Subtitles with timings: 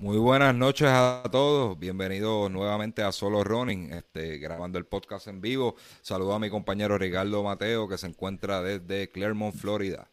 [0.00, 5.42] Muy buenas noches a todos, bienvenidos nuevamente a Solo Running, este, grabando el podcast en
[5.42, 5.76] vivo.
[6.00, 10.08] Saludo a mi compañero Ricardo Mateo que se encuentra desde Claremont, Florida.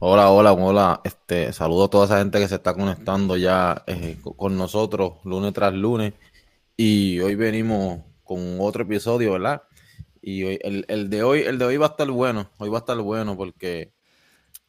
[0.00, 1.00] Hola, hola, hola.
[1.04, 5.52] Este, saludo a toda esa gente que se está conectando ya eh, con nosotros lunes
[5.52, 6.14] tras lunes.
[6.76, 9.62] Y hoy venimos con otro episodio, ¿verdad?
[10.20, 12.50] Y hoy, el, de hoy, el de hoy va a estar bueno.
[12.58, 13.92] Hoy va a estar bueno porque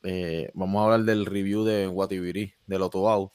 [0.04, 3.34] eh, vamos a hablar del review de Guatibirí, del Otobao.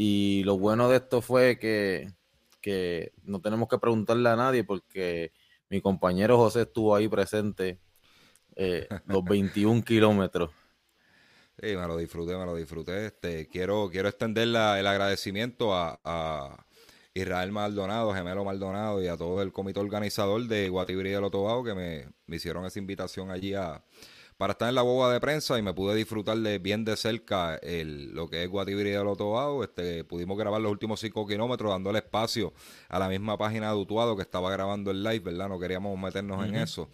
[0.00, 2.06] Y lo bueno de esto fue que,
[3.24, 5.32] no tenemos que preguntarle a nadie porque
[5.70, 7.80] mi compañero José estuvo ahí presente
[8.54, 10.52] eh, los 21 kilómetros.
[11.60, 13.06] Sí, me lo disfruté, me lo disfruté.
[13.06, 14.54] Este, quiero, quiero extender el
[14.86, 16.64] agradecimiento a,
[17.12, 21.74] Israel Maldonado, Gemelo Maldonado y a todo el comité organizador de Guatibrí de Lotobao que
[21.74, 23.82] me, me hicieron esa invitación allí a,
[24.38, 27.56] para estar en la boba de prensa y me pude disfrutar de bien de cerca
[27.56, 29.64] el, lo que es Guatibiri de Lotoao.
[29.64, 32.54] Este, pudimos grabar los últimos cinco kilómetros dándole espacio
[32.88, 35.48] a la misma página de Utuado que estaba grabando el live, ¿verdad?
[35.48, 36.88] No queríamos meternos en eso.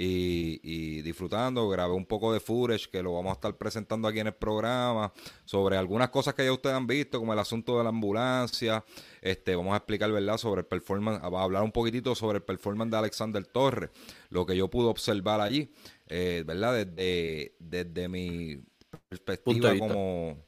[0.00, 1.68] Y, disfrutando.
[1.68, 5.12] Grabé un poco de footage que lo vamos a estar presentando aquí en el programa
[5.44, 8.84] sobre algunas cosas que ya ustedes han visto, como el asunto de la ambulancia.
[9.20, 12.92] Este, vamos a explicar, ¿verdad?, sobre el performance, a hablar un poquitito sobre el performance
[12.92, 13.90] de Alexander Torres,
[14.30, 15.72] lo que yo pude observar allí
[16.08, 16.84] eh, ¿verdad?
[16.86, 18.62] Desde, desde mi
[19.08, 20.44] perspectiva como...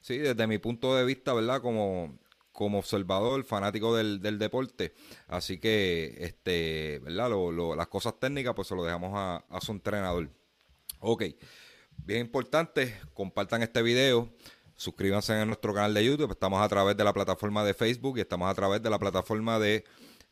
[0.00, 1.60] Sí, desde mi punto de vista, ¿verdad?
[1.60, 2.18] Como,
[2.52, 4.94] como observador, fanático del, del deporte.
[5.26, 7.28] Así que, este, ¿verdad?
[7.30, 10.30] Lo, las cosas técnicas, pues se lo dejamos a, a su entrenador.
[11.00, 11.24] Ok,
[11.96, 14.32] bien importante, compartan este video.
[14.76, 16.30] Suscríbanse a nuestro canal de YouTube.
[16.30, 19.58] Estamos a través de la plataforma de Facebook y estamos a través de la plataforma
[19.58, 19.84] de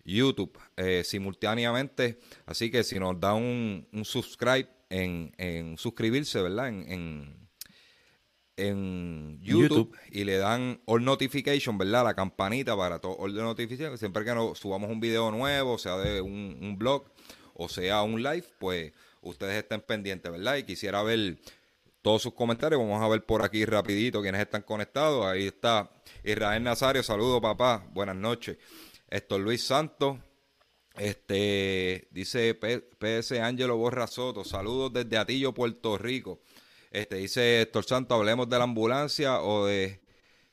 [0.05, 2.21] YouTube eh, simultáneamente.
[2.47, 6.69] Así que si nos da un, un subscribe en, en, suscribirse, ¿verdad?
[6.69, 7.49] En,
[8.57, 12.05] en, YouTube, y le dan all notification, ¿verdad?
[12.05, 13.99] La campanita para todo all notification.
[13.99, 17.05] Siempre que nos subamos un video nuevo, sea de un, un blog
[17.59, 18.93] o sea un live, pues
[19.23, 20.57] ustedes estén pendientes, ¿verdad?
[20.57, 21.39] Y quisiera ver
[22.03, 22.81] todos sus comentarios.
[22.81, 25.25] Vamos a ver por aquí rapidito quienes están conectados.
[25.27, 25.91] Ahí está
[26.23, 27.03] Israel Nazario.
[27.03, 27.85] Saludos, papá.
[27.93, 28.59] Buenas noches.
[29.09, 30.19] Esto Luis Santos.
[30.99, 34.45] Este dice PS Ángelo Borra Soto.
[34.45, 36.41] Saludos desde Atillo, Puerto Rico.
[36.91, 40.01] Este dice Héctor Santos, hablemos de la ambulancia o de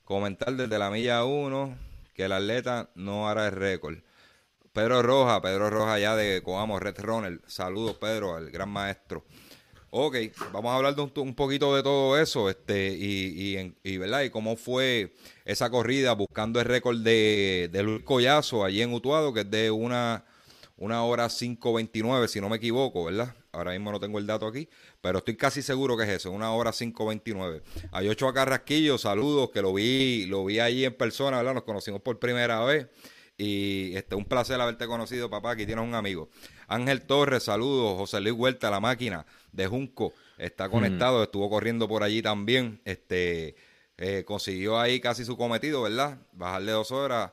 [0.03, 1.77] comentar desde la milla 1
[2.13, 3.99] que el atleta no hará el récord.
[4.73, 7.39] Pedro Roja, Pedro Roja ya de Coamo Red Runner.
[7.47, 9.23] Saludos, Pedro, al gran maestro.
[9.91, 10.15] Ok,
[10.51, 14.23] vamos a hablar de un, poquito de todo eso, este, y, y, y, ¿verdad?
[14.23, 15.13] Y cómo fue
[15.45, 19.69] esa corrida buscando el récord de, de Luis Collazo allí en Utuado, que es de
[19.69, 20.25] una,
[20.77, 23.35] una hora 5.29, si no me equivoco, ¿verdad?
[23.51, 24.67] Ahora mismo no tengo el dato aquí,
[25.01, 27.61] pero estoy casi seguro que es eso, una hora 5.29.
[27.91, 31.53] A Yocho Carrasquillo, saludos, que lo vi, lo vi allí en persona, ¿verdad?
[31.53, 32.87] Nos conocimos por primera vez.
[33.37, 35.51] Y este, un placer haberte conocido, papá.
[35.51, 36.29] Aquí tienes un amigo.
[36.67, 37.97] Ángel Torres, saludos.
[37.97, 41.23] José Luis Huerta, la máquina de Junco, está conectado.
[41.23, 42.79] Estuvo corriendo por allí también.
[42.85, 43.55] Este,
[43.97, 46.19] eh, consiguió ahí casi su cometido, ¿verdad?
[46.31, 47.31] Bajarle dos horas.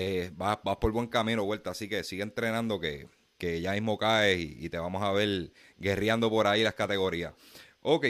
[0.00, 1.70] Eh, vas, por buen camino, Huerta.
[1.70, 6.30] Así que sigue entrenando que, que ya mismo caes y, te vamos a ver guerreando
[6.30, 7.34] por ahí las categorías.
[7.82, 8.06] Ok.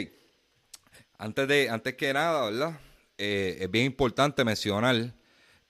[1.17, 2.79] Antes, de, antes que nada, ¿verdad?
[3.17, 5.15] Eh, es bien importante mencionar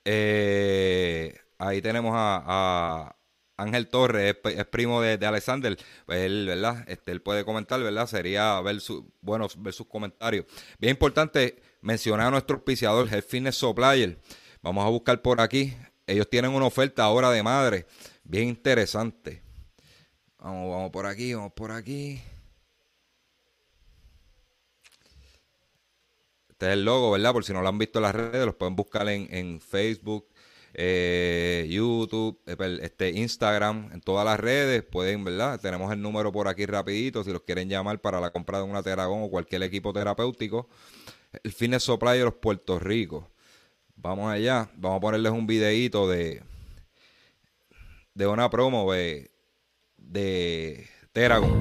[0.04, 3.16] eh, ahí tenemos a,
[3.56, 5.78] Ángel Torres, es, primo de, Alexander.
[6.04, 6.84] Pues él, ¿verdad?
[6.86, 8.06] Este, él puede comentar, ¿verdad?
[8.06, 10.44] Sería ver, su, bueno, ver sus comentarios.
[10.78, 14.18] Bien importante mencionar a nuestro auspiciador, el Fitness Supplier.
[14.62, 15.74] Vamos a buscar por aquí.
[16.10, 17.86] Ellos tienen una oferta ahora de madre
[18.24, 19.42] bien interesante.
[20.38, 22.20] Vamos, vamos por aquí, vamos por aquí.
[26.48, 27.32] Este es el logo, ¿verdad?
[27.32, 30.26] Por si no lo han visto en las redes, los pueden buscar en, Facebook,
[30.74, 35.60] eh, YouTube, eh, este, Instagram, en todas las redes, pueden, ¿verdad?
[35.60, 38.82] Tenemos el número por aquí rapidito, si los quieren llamar para la compra de una
[38.82, 40.68] Teragón o cualquier equipo terapéutico.
[41.44, 43.30] El Fitness Supply de los Puerto Rico.
[44.02, 44.70] Vamos allá.
[44.76, 46.42] Vamos a ponerles un videíto de,
[48.14, 49.30] de una promo de,
[49.98, 51.60] de Teragon.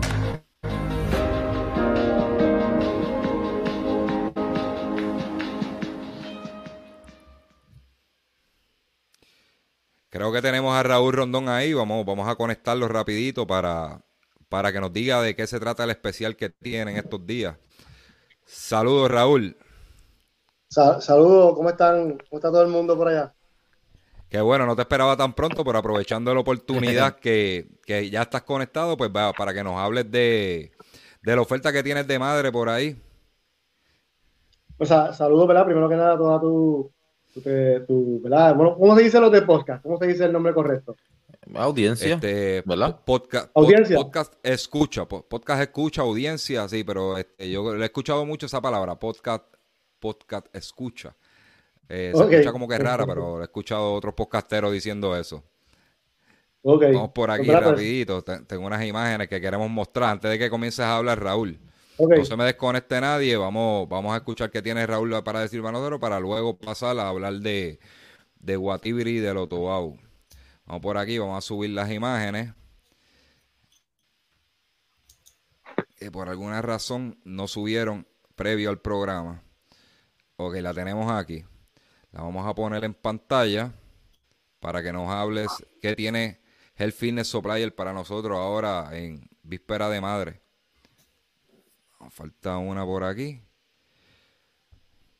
[10.09, 11.73] Creo que tenemos a Raúl Rondón ahí.
[11.73, 14.01] Vamos, vamos a conectarlo rapidito para,
[14.47, 17.57] para que nos diga de qué se trata el especial que tienen estos días.
[18.45, 19.57] Saludos, Raúl
[20.69, 22.17] saludos, ¿cómo están?
[22.29, 23.33] ¿Cómo está todo el mundo por allá?
[24.29, 27.67] Qué bueno, no te esperaba tan pronto, pero aprovechando la oportunidad que,
[28.11, 30.71] ya estás conectado, pues va, para que nos hables de,
[31.23, 32.95] la oferta que tienes de madre por ahí.
[34.77, 35.65] Pues saludos, ¿verdad?
[35.65, 36.91] Primero que nada, toda tu,
[37.33, 38.55] tu, ¿verdad?
[38.55, 39.81] Bueno, ¿cómo se dice los de podcast?
[39.81, 40.95] ¿Cómo se dice el nombre correcto?
[41.55, 42.99] Audiencia, este, ¿verdad?
[43.03, 43.97] Podcast, audiencia.
[43.97, 48.99] podcast escucha, podcast escucha, audiencia, sí, pero este, yo le he escuchado mucho esa palabra,
[48.99, 49.43] podcast,
[49.99, 51.15] podcast escucha.
[51.87, 55.43] Eh, se escucha como que es rara, pero he escuchado otros podcasteros diciendo eso.
[56.61, 58.23] Vamos por aquí pues rapidito.
[58.23, 61.59] Tengo unas imágenes que queremos mostrar antes de que comiences a hablar, Raúl.
[61.97, 63.35] No se me desconecte nadie.
[63.37, 67.33] Vamos, vamos a escuchar qué tiene Raúl para decir Manodero para luego pasar a hablar
[67.33, 67.79] de,
[68.39, 69.97] de Guatibiri y de Lotobau.
[70.65, 72.53] Vamos por aquí, vamos a subir las imágenes.
[75.97, 79.43] Que por alguna razón no subieron previo al programa.
[80.41, 81.43] Ok, la tenemos aquí.
[82.13, 83.73] La vamos a poner en pantalla
[84.61, 85.49] para que nos hables
[85.81, 86.39] qué tiene
[86.77, 90.39] el Fitness Supplier para nosotros ahora en víspera de madre.
[92.09, 93.43] Falta una por aquí.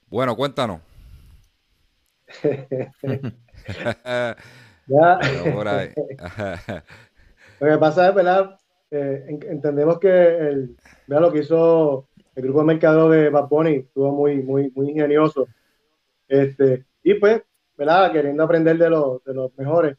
[0.08, 0.80] Bueno, cuéntanos.
[4.08, 4.38] ya.
[7.60, 8.58] lo que pasa es, ¿verdad?
[8.92, 10.78] Eh, entendemos que el,
[11.08, 15.48] lo que hizo el grupo de mercado de Bad estuvo muy, muy, muy ingenioso
[16.30, 17.42] este, y pues,
[17.76, 18.14] ¿verdad?
[18.14, 19.98] Queriendo aprender de los, de los mejores.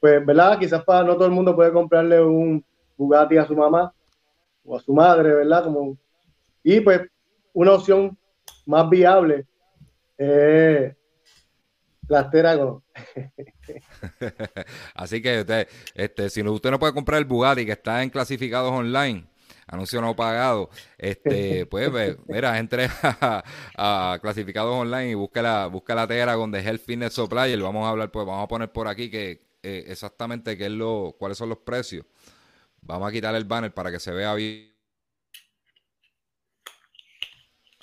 [0.00, 0.58] Pues, ¿verdad?
[0.58, 2.64] Quizás para no todo el mundo puede comprarle un
[2.96, 3.92] Bugatti a su mamá
[4.64, 5.64] o a su madre, ¿verdad?
[5.64, 5.98] Como,
[6.62, 7.02] y pues,
[7.52, 8.16] una opción
[8.64, 9.46] más viable
[10.16, 10.96] es
[12.08, 12.82] la Teragon.
[14.94, 18.72] Así que usted, este, si usted no puede comprar el Bugatti que está en clasificados
[18.72, 19.26] online,
[19.66, 21.90] anuncio no pagado, este, pues,
[22.28, 27.52] mira, entre a, clasificados online y busca la, busca la Teragon de Health Fitness Supply
[27.52, 30.72] y vamos a hablar, pues, vamos a poner por aquí que eh, exactamente qué es
[30.72, 32.06] lo, cuáles son los precios.
[32.82, 34.72] Vamos a quitar el banner para que se vea bien.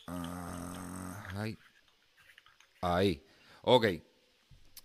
[0.08, 1.58] Ah, ahí.
[2.82, 3.26] Ahí.
[3.64, 3.88] Ok.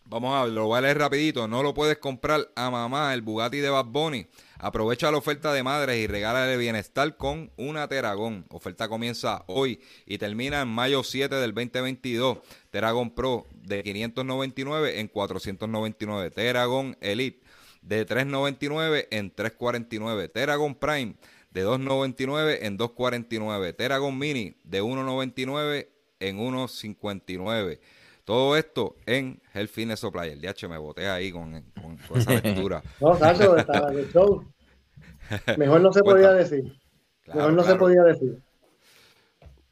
[0.07, 1.47] Vamos a ver, lo voy a leer rapidito.
[1.47, 4.27] No lo puedes comprar a mamá el Bugatti de Bad Bunny
[4.61, 8.45] Aprovecha la oferta de madres y regálale bienestar con una Teragón.
[8.51, 12.39] Oferta comienza hoy y termina en mayo 7 del 2022.
[12.71, 16.31] Teragón Pro de 599 en 499.
[16.33, 17.41] Teragón Elite
[17.83, 20.29] de 399 en 349.
[20.29, 21.15] Teragón Prime
[21.53, 23.73] de 299 en 249.
[23.75, 25.89] Teragón Mini de 199
[26.19, 27.81] en 159.
[28.29, 30.29] Todo esto en Health Fitness Supply.
[30.29, 31.65] El DH me boté ahí con,
[32.15, 32.83] esa lectura.
[33.01, 34.45] no, Cacho, está de show.
[35.57, 36.79] Mejor no se podía decir.
[37.27, 38.43] Mejor no se podía decir.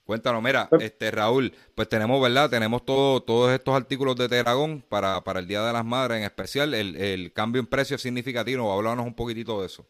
[0.06, 2.48] Cuéntanos, mira, este Raúl, pues tenemos, ¿verdad?
[2.48, 6.24] Tenemos todo, todos estos artículos de Teragón para, para el Día de las Madres en
[6.24, 6.72] especial.
[6.72, 8.72] El, cambio en precio es significativo.
[8.72, 9.84] Háblanos un poquitito de eso.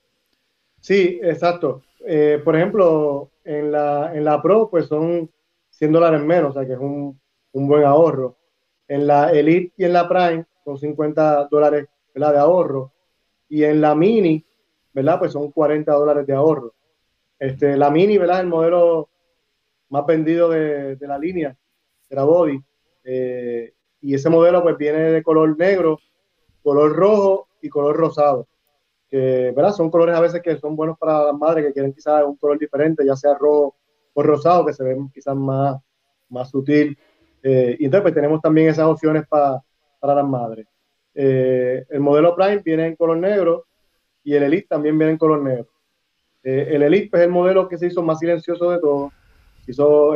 [0.81, 1.83] Sí, exacto.
[2.05, 5.31] Eh, por ejemplo, en la, en la Pro, pues son
[5.71, 7.21] 100 dólares menos, o sea que es un,
[7.53, 8.37] un buen ahorro.
[8.89, 12.93] En la Elite y en la Prime son 50 dólares de ahorro.
[13.49, 14.45] Y en la Mini,
[14.93, 15.19] ¿verdad?
[15.19, 16.75] Pues son 40 dólares de ahorro.
[17.39, 18.41] Este, la Mini, ¿verdad?
[18.41, 19.09] El modelo
[19.89, 21.57] más vendido de, la línea,
[22.09, 22.61] de la Body.
[23.05, 25.99] Eh, y ese modelo pues viene de color negro,
[26.63, 28.47] color rojo y color rosado.
[29.09, 29.73] Que, ¿verdad?
[29.73, 32.59] Son colores a veces que son buenos para las madres que quieren quizás un color
[32.59, 33.77] diferente, ya sea rojo
[34.15, 35.81] o rosado, que se ven quizás más,
[36.29, 36.99] más sutil
[37.49, 39.63] eh, y entonces pues, tenemos también esas opciones para
[40.03, 40.67] las madres.
[41.15, 43.67] Eh, el modelo Prime viene en color negro
[44.25, 45.69] y el Elite también viene en color negro.
[46.43, 49.13] Eh, el Elite pues, es el modelo que se hizo más silencioso de todos.
[49.65, 50.15] Se hizo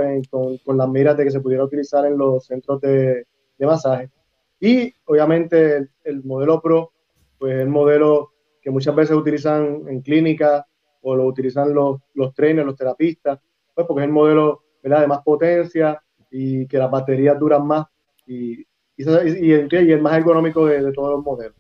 [0.65, 3.25] con, las miras de que se pudiera utilizar en los centros de,
[3.61, 4.11] masaje.
[4.59, 6.91] Y obviamente el, modelo Pro,
[7.39, 10.67] pues es el modelo que muchas veces utilizan en clínica
[11.03, 13.39] o lo utilizan los, los trainers, los terapistas,
[13.73, 15.03] pues porque es el modelo ¿verdad?
[15.03, 17.87] de más potencia, y que las baterías duran más
[18.27, 21.55] y, y, el, más económico de, todos los modelos.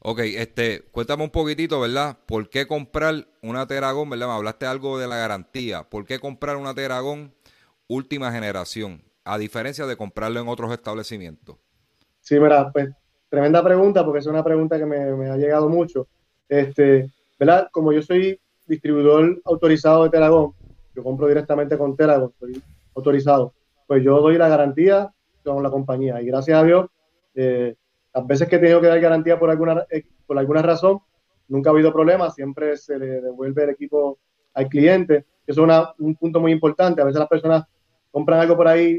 [0.00, 2.18] Ok, este, cuéntame un poquitito, ¿verdad?
[2.26, 4.26] ¿Por qué comprar una Teragón, verdad?
[4.26, 5.84] Me hablaste algo de la garantía.
[5.84, 7.32] ¿Por qué comprar una Teragón
[7.86, 11.56] última generación, a diferencia de comprarlo en otros establecimientos?
[12.20, 12.90] Sí, mira, pues
[13.28, 16.08] tremenda pregunta, porque es una pregunta que me, ha llegado mucho.
[16.48, 17.68] Este, ¿verdad?
[17.70, 20.52] Como yo soy distribuidor autorizado de Teragón,
[20.94, 22.60] yo compro directamente con Teragón, soy
[22.94, 23.54] autorizado
[23.92, 25.12] pues yo doy la garantía
[25.44, 26.18] con la compañía.
[26.22, 26.86] Y gracias a Dios,
[27.34, 27.74] eh,
[28.14, 31.00] las veces que he tenido que dar garantía por alguna, eh, por alguna razón,
[31.46, 34.18] nunca ha habido problema, siempre se le devuelve el equipo
[34.54, 35.26] al cliente.
[35.46, 37.02] Eso es un punto muy importante.
[37.02, 37.66] A veces las personas
[38.10, 38.98] compran algo por ahí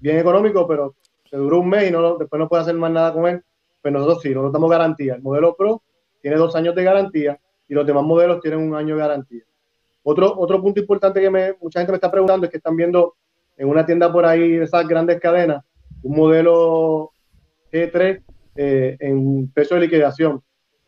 [0.00, 0.94] bien económico, pero
[1.28, 3.42] se duró un mes y no, después no puede hacer más nada con él.
[3.82, 5.16] Pero pues nosotros sí, nosotros damos garantía.
[5.16, 5.82] El modelo Pro
[6.22, 9.42] tiene dos años de garantía y los demás modelos tienen un año de garantía.
[10.02, 13.16] Otro, otro punto importante que me, mucha gente me está preguntando es que están viendo
[13.56, 15.64] en una tienda por ahí de esas grandes cadenas
[16.02, 17.12] un modelo
[17.72, 18.22] G3
[18.56, 20.42] eh, en precio de liquidación.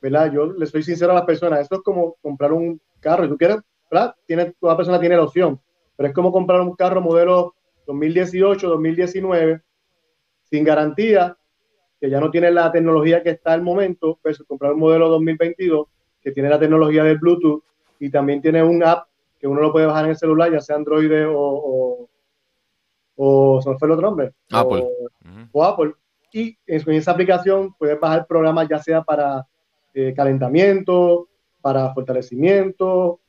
[0.05, 0.31] ¿verdad?
[0.31, 3.39] Yo le soy sincero a las personas, esto es como comprar un carro, y tú
[3.39, 3.57] quieres,
[3.91, 4.15] ¿verdad?
[4.27, 5.59] Tiene, toda persona tiene la opción,
[5.97, 7.55] pero es como comprar un carro modelo
[7.87, 9.63] 2018, 2019,
[10.43, 11.39] sin garantía,
[11.99, 15.87] que ya no tiene la tecnología que está al momento, versus comprar un modelo 2022
[16.21, 17.63] que tiene la tecnología del Bluetooth
[17.99, 19.07] y también tiene un app
[19.41, 22.11] que uno lo puede bajar en el celular, ya sea Android o,
[23.17, 24.33] ¿se me fue el otro nombre?
[24.51, 24.85] Apple.
[25.53, 25.93] O, Apple.
[26.33, 29.47] Y en, esa aplicación puedes bajar programas ya sea para
[29.95, 31.29] eh, calentamiento,
[31.61, 33.21] para fortalecimiento,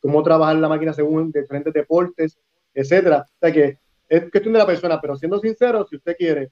[0.00, 2.38] cómo trabajar la máquina según diferentes deportes,
[2.74, 3.24] etcétera.
[3.26, 3.78] O sea que
[4.08, 6.50] es cuestión de la persona, pero siendo sincero, si usted quiere,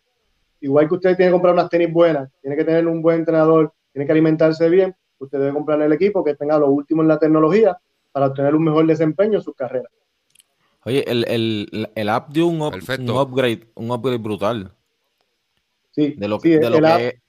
[0.60, 3.72] igual que usted tiene que comprar unas tenis buenas, tiene que tener un buen entrenador,
[3.92, 7.18] tiene que alimentarse bien, usted debe comprar el equipo que tenga lo último en la
[7.18, 7.76] tecnología
[8.12, 9.88] para obtener un mejor desempeño en su carrera.
[10.84, 14.72] Oye, el, el, el app dio un, upgrade, un upgrade brutal.
[15.90, 17.20] Sí, de lo, que, de lo que,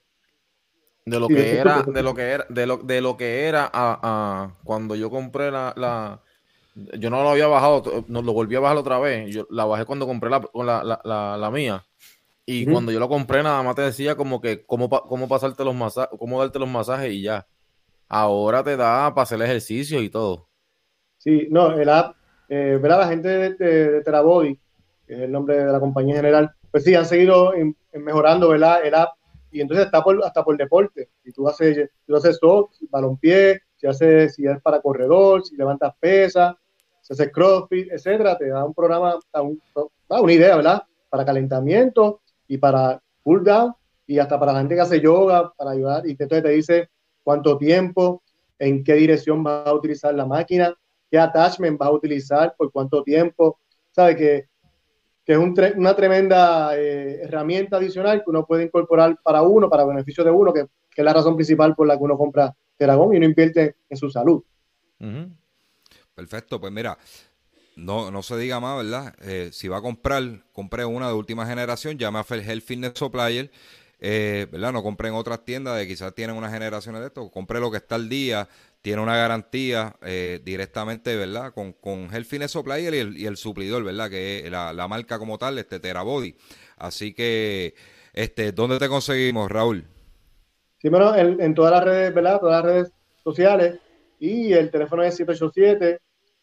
[1.06, 4.00] de lo que era, de lo que era, de lo, de lo que era a,
[4.04, 6.22] a cuando yo compré la, la,
[6.76, 9.34] yo no lo había bajado, no lo volví a bajar otra vez.
[9.34, 11.86] Yo la bajé cuando compré la, la, la, la mía.
[12.46, 15.76] Y cuando yo lo compré, nada más te decía como que cómo, cómo pasarte los
[15.76, 17.46] masajes, cómo darte los masajes y ya.
[18.08, 20.48] Ahora te da para hacer ejercicio y todo.
[21.20, 22.16] Sí, no, el app,
[22.50, 23.00] eh, ¿verdad?
[23.00, 24.60] La gente de, de, Terabody,
[25.08, 27.54] que es el nombre de la compañía general, pues sí, han seguido
[27.94, 28.86] mejorando, ¿verdad?
[28.86, 29.14] El app
[29.52, 31.10] y entonces está por, hasta por deporte.
[31.24, 36.56] Si tú haces, tú haces todo, si haces, si es para corredor, si levantas pesas,
[37.02, 40.84] si haces crossfit, etcétera, te da un programa, da, una idea, ¿verdad?
[41.10, 43.74] Para calentamiento y para cool down
[44.06, 46.90] y hasta para la gente que hace yoga, para ayudar, y entonces te dice
[47.24, 48.24] cuánto tiempo,
[48.58, 50.76] en qué dirección vas a utilizar la máquina,
[51.10, 53.60] qué attachment vas a utilizar, por cuánto tiempo.
[53.92, 54.50] Sabe que,
[55.26, 55.40] que es
[55.76, 60.54] una tremenda eh, herramienta adicional que uno puede incorporar para uno, para beneficio de uno,
[60.54, 63.98] que, es la razón principal por la que uno compra Teragón y uno invierte en
[63.98, 64.44] su salud.
[66.14, 66.98] Perfecto, pues mira,
[67.78, 69.16] no, no se diga más, ¿verdad?
[69.22, 73.50] Eh, si va a comprar, compre una de última generación, llame a Health Fitness Supplier,
[74.00, 74.74] eh, ¿verdad?
[74.74, 77.78] No compre en otras tiendas de quizás tienen unas generaciones de esto, compre lo que
[77.78, 78.48] está al día,
[78.82, 81.54] tiene una garantía eh, directamente, ¿verdad?
[81.54, 84.10] Con, con Health Fitness Supplier y el, y el suplidor, ¿verdad?
[84.10, 86.36] Que es la, marca como tal, este Terabody.
[86.78, 87.76] Así que,
[88.14, 89.86] este, ¿dónde te conseguimos, Raúl?
[90.78, 92.40] Sí, bueno, en, en todas las redes, ¿verdad?
[92.40, 92.92] Todas las redes
[93.24, 93.80] sociales
[94.20, 96.00] y el teléfono es 787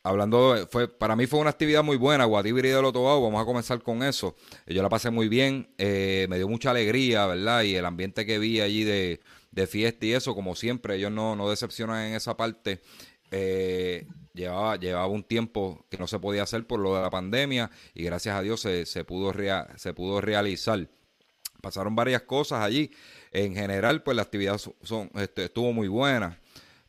[0.02, 3.82] hablando, fue, para mí fue una actividad muy buena, Guatibiri de Lotobago, vamos a comenzar
[3.82, 4.37] con eso.
[4.66, 7.62] Yo la pasé muy bien, eh, me dio mucha alegría, ¿verdad?
[7.62, 9.21] Y el ambiente que vi allí de,
[9.66, 12.80] fiesta y eso, como siempre, ellos no, no decepcionan en esa parte.
[13.30, 17.71] Eh, llevaba, llevaba un tiempo que no se podía hacer por lo de la pandemia
[17.94, 19.32] y gracias a Dios se, se pudo,
[19.76, 20.88] se pudo realizar.
[21.61, 22.90] Pasaron varias cosas allí.
[23.30, 26.41] En general, pues la actividad son, este, estuvo muy buena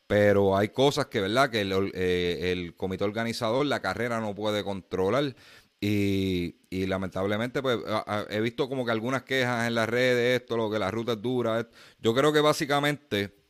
[0.06, 1.50] pero hay cosas que, ¿verdad?
[1.50, 5.34] Que el, eh, el, comité organizador, la carrera no puede controlar
[5.80, 7.78] y, y lamentablemente pues
[8.30, 11.22] he visto como que algunas quejas en las redes, esto, lo que la ruta es
[11.22, 11.68] dura.
[12.00, 13.44] Yo creo que básicamente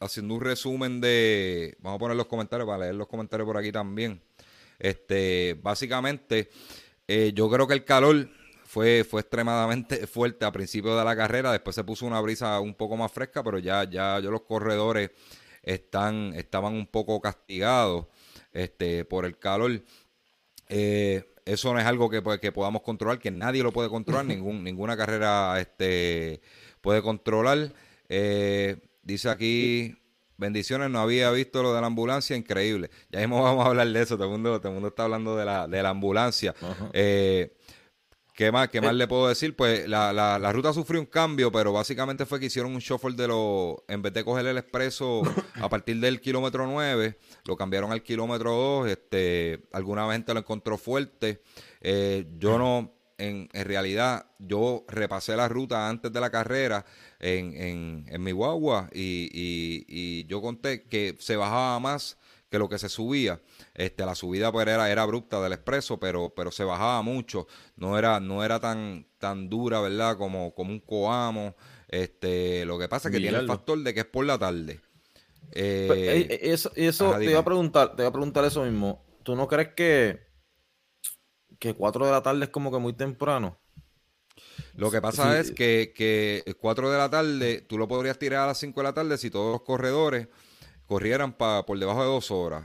[0.00, 1.76] haciendo un resumen de.
[1.80, 4.20] Vamos a poner los comentarios para leer los comentarios por aquí también.
[4.78, 6.50] Este, básicamente,
[7.06, 8.28] eh, yo creo que el calor
[8.64, 11.52] fue, fue extremadamente fuerte a principio de la carrera.
[11.52, 15.10] Después se puso una brisa un poco más fresca, pero ya, ya yo los corredores
[15.62, 18.06] están, estaban un poco castigados
[18.52, 19.82] este, por el calor.
[20.68, 24.24] Eh, eso no es algo que, pues, que podamos controlar, que nadie lo puede controlar,
[24.26, 26.40] ningún, ninguna carrera este,
[26.80, 27.72] puede controlar.
[28.08, 29.96] Eh, dice aquí,
[30.36, 32.90] bendiciones, no había visto lo de la ambulancia, increíble.
[33.10, 35.36] Ya mismo vamos a hablar de eso, todo el mundo, todo el mundo está hablando
[35.36, 36.54] de la, de la ambulancia.
[36.92, 37.56] Eh,
[38.40, 39.54] ¿Qué más, qué más le puedo decir?
[39.54, 43.14] Pues la, la, la, ruta sufrió un cambio, pero básicamente fue que hicieron un shuffle
[43.14, 43.76] de los...
[43.86, 45.20] En vez de coger el expreso
[45.60, 48.88] a partir del kilómetro 9, lo cambiaron al kilómetro 2.
[48.88, 51.42] Este, alguna gente lo encontró fuerte.
[51.82, 52.94] Eh, yo no...
[53.18, 56.86] En, en, realidad, yo repasé la ruta antes de la carrera
[57.18, 62.16] en, en, en mi guagua y, y, y yo conté que se bajaba más
[62.50, 63.40] que lo que se subía.
[63.74, 67.46] Este, la subida pues era, era abrupta del expreso, pero, pero se bajaba mucho.
[67.76, 70.18] No era, no era tan, tan dura, ¿verdad?
[70.18, 71.54] Como, como un coamo.
[71.88, 74.80] Este, lo que pasa es que tiene el factor de que es por la tarde.
[75.52, 76.70] Eh, pues, eh, eh, eso,
[77.16, 79.04] te iba a preguntar, te iba a preguntar eso mismo.
[79.22, 80.20] ¿Tú no crees que,
[81.58, 83.58] que 4 de la tarde es como que muy temprano?
[84.74, 88.46] Lo que pasa es que, que 4 de la tarde, tú lo podrías tirar a
[88.48, 90.28] las 5 de la tarde si todos los corredores
[90.90, 92.64] corrieran pa, por debajo de dos horas.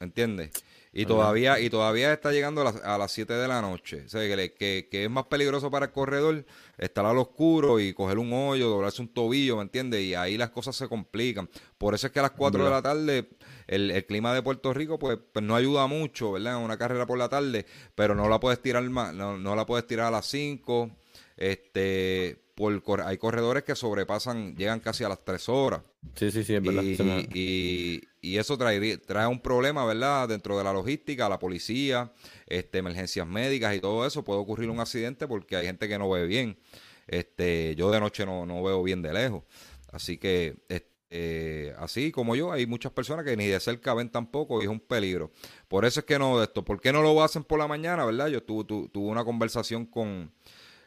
[0.00, 0.52] ¿Entiendes?
[0.90, 4.04] Y todavía, y todavía está llegando a las, a las 7 de la noche.
[4.06, 6.46] O sea, que, que, es más peligroso para el corredor
[6.78, 10.00] estar al oscuro y coger un hoyo, doblarse un tobillo, ¿me entiendes?
[10.00, 11.50] Y ahí las cosas se complican.
[11.76, 13.28] Por eso es que a las 4 de la tarde
[13.66, 16.56] el, el, clima de Puerto Rico pues, pues no ayuda mucho, ¿verdad?
[16.56, 19.66] En una carrera por la tarde, pero no la puedes tirar más, no, no la
[19.66, 20.90] puedes tirar a las 5.
[21.36, 25.82] Este, por, hay corredores que sobrepasan, llegan casi a las tres horas.
[26.14, 26.82] Sí, sí, sí, es verdad.
[26.82, 30.26] Y, y, eso trae, trae un problema, ¿verdad?
[30.26, 32.10] Dentro de la logística, la policía,
[32.46, 34.24] este, emergencias médicas y todo eso.
[34.24, 36.58] Puede ocurrir un accidente porque hay gente que no ve bien.
[37.06, 39.44] Este, yo de noche no, no veo bien de lejos.
[39.92, 44.62] Así que, este, así como yo, hay muchas personas que ni de cerca ven tampoco
[44.62, 45.30] y es un peligro.
[45.68, 46.64] Por eso es que no de esto.
[46.64, 48.28] ¿Por qué no lo hacen por la mañana, verdad?
[48.28, 50.32] Yo tuve, tuve una conversación con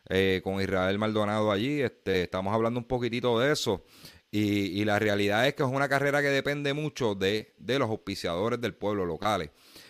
[0.10, 1.82] eh, con Israel Maldonado allí.
[1.82, 3.86] Este, estamos hablando un poquitito de eso.
[4.32, 8.76] Y, la realidad es que es una carrera que depende mucho de, los auspiciadores del
[8.76, 9.50] pueblo locales.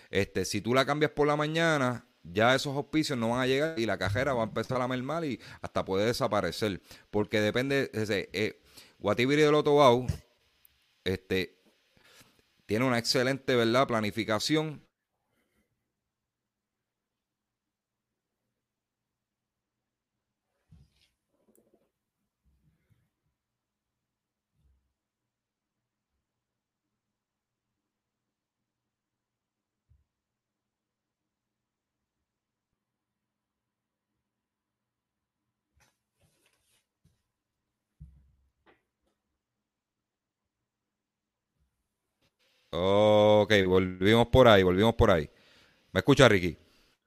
[0.10, 3.78] Este, si tú la cambias por la mañana, ya esos auspicios no van a llegar
[3.78, 6.82] y la carrera va a empezar a mermar y hasta puede desaparecer.
[7.12, 8.62] Porque depende, ese, eh,
[9.00, 10.08] Guatibiri de Lotobau
[11.04, 11.58] este,
[12.66, 13.88] tiene una excelente ¿verdad?
[13.88, 14.82] planificación
[42.72, 45.30] Ok, volvimos por ahí, volvimos por ahí.
[45.92, 46.58] ¿Me escucha, Ricky?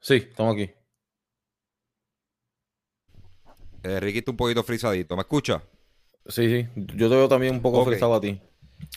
[0.01, 0.71] Sí, estamos aquí.
[3.85, 5.17] Eh, Ricky está un poquito frisadito.
[5.17, 5.63] ¿Me escucha?
[6.27, 6.69] Sí, sí.
[6.75, 8.41] Yo te veo también un poco frisado a ti.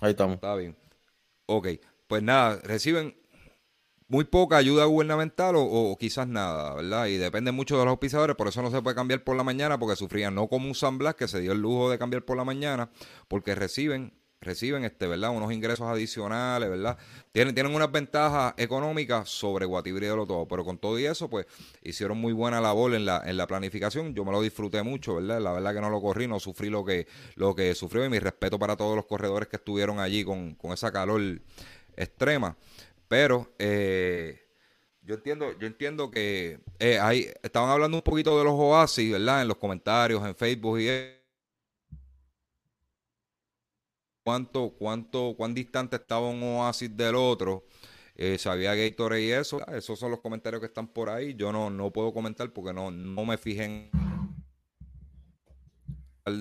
[0.01, 0.35] Ahí estamos.
[0.35, 0.75] Está bien.
[1.47, 1.67] Ok.
[2.07, 3.15] Pues nada, reciben
[4.07, 7.07] muy poca ayuda gubernamental o, quizás nada, ¿verdad?
[7.07, 9.79] Y depende mucho de los auspiciadores, por eso no se puede cambiar por la mañana,
[9.79, 12.37] porque sufrían no como un San Blas que se dio el lujo de cambiar por
[12.37, 12.91] la mañana,
[13.27, 15.31] porque reciben reciben este, ¿verdad?
[15.31, 16.97] unos ingresos adicionales, ¿verdad?
[17.31, 21.47] Tienen, tienen unas ventajas económicas sobre Guatibri de todo, pero con todo y eso, pues
[21.83, 24.13] hicieron muy buena labor en la, en la planificación.
[24.13, 25.41] Yo me lo disfruté mucho, ¿verdad?
[25.41, 28.19] La verdad que no lo corrí, no sufrí lo que, lo que sufrió y mi
[28.19, 31.21] respeto para todos los corredores que estuvieron allí con, esa calor
[31.95, 32.55] extrema.
[33.07, 34.45] Pero eh,
[35.01, 39.41] yo entiendo, yo entiendo que eh, hay, estaban hablando un poquito de los oasis, ¿verdad?
[39.41, 40.87] En los comentarios, en Facebook y
[44.25, 47.63] cuánto, cuánto, cuán distante estaba un oasis del otro.
[48.15, 49.65] Eh, sabía Gatorade y eso.
[49.67, 51.35] Esos son los comentarios que están por ahí.
[51.35, 53.91] Yo no, no puedo comentar porque no, no me fijé en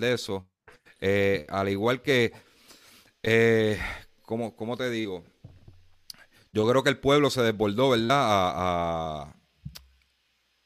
[0.00, 0.48] de eso.
[0.98, 2.32] Eh, al igual que,
[3.22, 3.78] eh,
[4.22, 5.22] ¿cómo, te digo?
[6.54, 8.18] Yo creo que el pueblo se desbordó, ¿verdad?
[8.18, 9.34] A,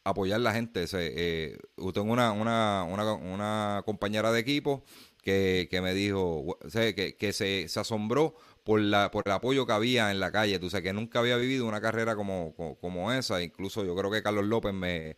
[0.05, 0.87] apoyar a la gente.
[0.87, 1.59] Se,
[1.93, 4.85] tengo una, una, una, una compañera de equipo
[5.29, 10.71] que, me dijo, que, se, asombró por, el apoyo que había en la calle, tú
[10.71, 14.73] sabes, que nunca había vivido una carrera como, esa, incluso yo creo que Carlos López
[14.73, 15.17] me,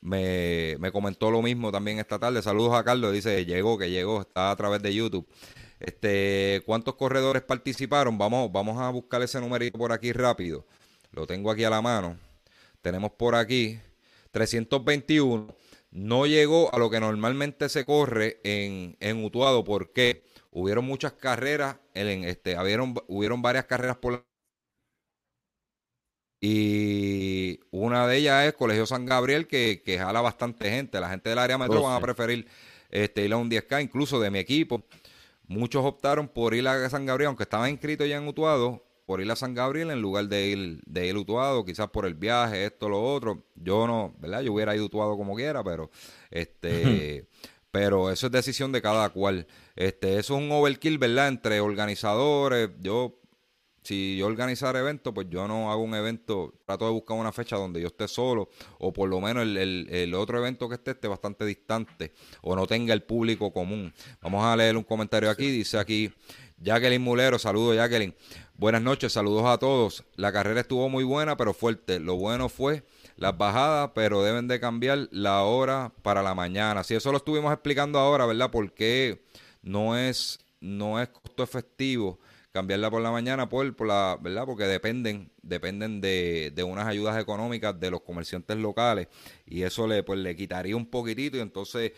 [0.00, 4.50] me, comentó lo mismo también esta tarde, saludos a Carlos, dice, llegó, que llegó, está
[4.50, 5.26] a través de YouTube.
[5.80, 8.18] Este, ¿Cuántos corredores participaron?
[8.18, 10.66] Vamos, vamos a buscar ese numerito por aquí rápido.
[11.12, 12.18] Lo tengo aquí a la mano.
[12.82, 13.80] Tenemos por aquí
[14.30, 15.54] 321.
[15.90, 19.64] No llegó a lo que normalmente se corre en, en Utuado.
[19.64, 20.24] ¿Por qué?
[20.50, 24.24] Hubieron muchas carreras, en, este, hubieron, hubieron varias carreras por la
[26.40, 30.98] y una de ellas es Colegio San Gabriel, que, que jala bastante gente.
[30.98, 32.48] La gente del área metro van a preferir
[32.88, 34.82] este, ir a un 10K, incluso de mi equipo.
[35.46, 39.28] Muchos optaron por ir a San Gabriel, aunque estaban inscritos ya en Utuado, por ir
[39.28, 42.64] a San Gabriel en lugar de ir, de ir a Utuado, quizás por el viaje,
[42.64, 43.42] esto, lo otro.
[43.56, 44.42] Yo no, ¿verdad?
[44.42, 45.90] Yo hubiera ido a Utuado como quiera, pero
[46.30, 47.26] este.
[47.72, 49.48] pero eso es decisión de cada cual.
[49.74, 51.26] Este, eso es un overkill, ¿verdad?
[51.26, 52.70] Entre organizadores.
[52.80, 53.20] Yo
[53.82, 57.56] si yo organizar eventos, pues yo no hago un evento, trato de buscar una fecha
[57.56, 61.44] donde yo esté solo, o por lo menos el, otro evento que esté esté bastante
[61.46, 63.92] distante, o no tenga el público común.
[64.20, 66.12] Vamos a leer un comentario aquí, dice aquí
[66.60, 68.14] Jacqueline Mulero, saludos Jacqueline.
[68.54, 70.04] Buenas noches, saludos a todos.
[70.16, 71.98] La carrera estuvo muy buena, pero fuerte.
[71.98, 72.82] Lo bueno fue
[73.16, 76.84] las bajadas, pero deben de cambiar la hora para la mañana.
[76.84, 78.50] Si eso lo estuvimos explicando ahora, ¿verdad?
[78.50, 79.24] Porque
[79.62, 82.18] no es, no es costo efectivo
[82.52, 84.44] cambiarla por la mañana la, ¿verdad?
[84.44, 89.08] Porque dependen, dependen de, de, unas ayudas económicas de los comerciantes locales
[89.46, 91.92] y eso le, pues, le quitaría un poquitito y entonces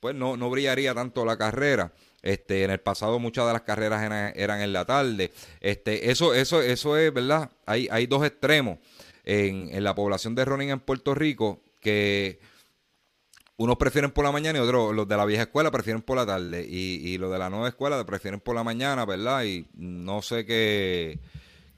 [0.00, 1.92] pues no, no brillaría tanto la carrera.
[2.22, 5.30] Este, en el pasado muchas de las carreras eran, eran en la tarde.
[5.60, 7.50] Este, eso, eso, eso es, ¿verdad?
[7.66, 8.78] Hay, hay dos extremos
[9.24, 12.40] en, en la población de running en Puerto Rico que
[13.56, 16.24] unos prefieren por la mañana y otros, los de la vieja escuela, prefieren por la
[16.24, 16.64] tarde.
[16.68, 19.44] Y, y los de la nueva escuela prefieren por la mañana, ¿verdad?
[19.44, 21.18] Y no sé qué.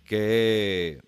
[0.05, 1.01] qué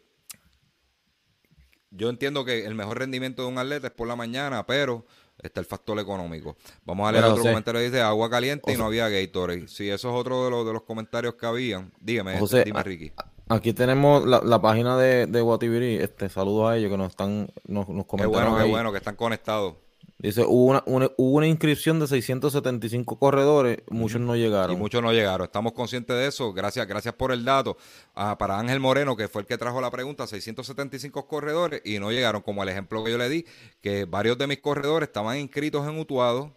[1.91, 5.05] yo entiendo que el mejor rendimiento de un atleta es por la mañana, pero
[5.49, 6.57] está el factor económico.
[6.85, 9.69] Vamos a leer otro comentario dice agua caliente y no había Gatorade.
[9.69, 11.93] Sí, eso es otro de los, de los comentarios que habían.
[12.01, 13.13] Dígame, José, dime, Ricky.
[13.49, 18.07] Aquí tenemos la, página de, de Este, saludos a ellos que nos están nos, nos
[18.07, 19.75] Qué bueno, qué bueno que están conectados.
[20.23, 24.77] Dice, hubo una, hubo una inscripción de 675 corredores, muchos no llegaron.
[24.77, 25.47] Y muchos no llegaron.
[25.47, 26.53] Estamos conscientes de eso.
[26.53, 27.77] Gracias, gracias por el dato.
[28.15, 32.13] Ah, para Ángel Moreno, que fue el que trajo la pregunta, 675 corredores y no
[32.13, 33.45] llegaron, como el ejemplo que yo le di,
[33.81, 36.57] que varios de mis corredores estaban inscritos en Utuado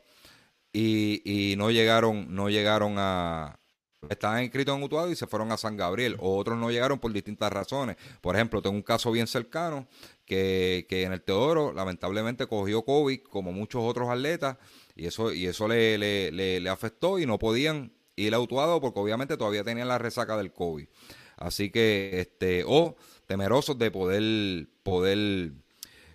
[0.71, 3.57] y, y no llegaron, no llegaron a,
[4.09, 6.17] estaban inscritos en Utuado y se fueron a San Gabriel.
[6.19, 7.97] Otros no llegaron por distintas razones.
[8.21, 9.87] Por ejemplo, tengo un caso bien cercano
[10.25, 14.57] que, que en el Teodoro lamentablemente cogió COVID como muchos otros atletas
[14.95, 18.99] y eso, y eso le, le, le, afectó y no podían ir a Utuado porque
[18.99, 20.87] obviamente todavía tenían la resaca del COVID.
[21.37, 22.95] Así que, este, o
[23.27, 25.51] temerosos de poder, poder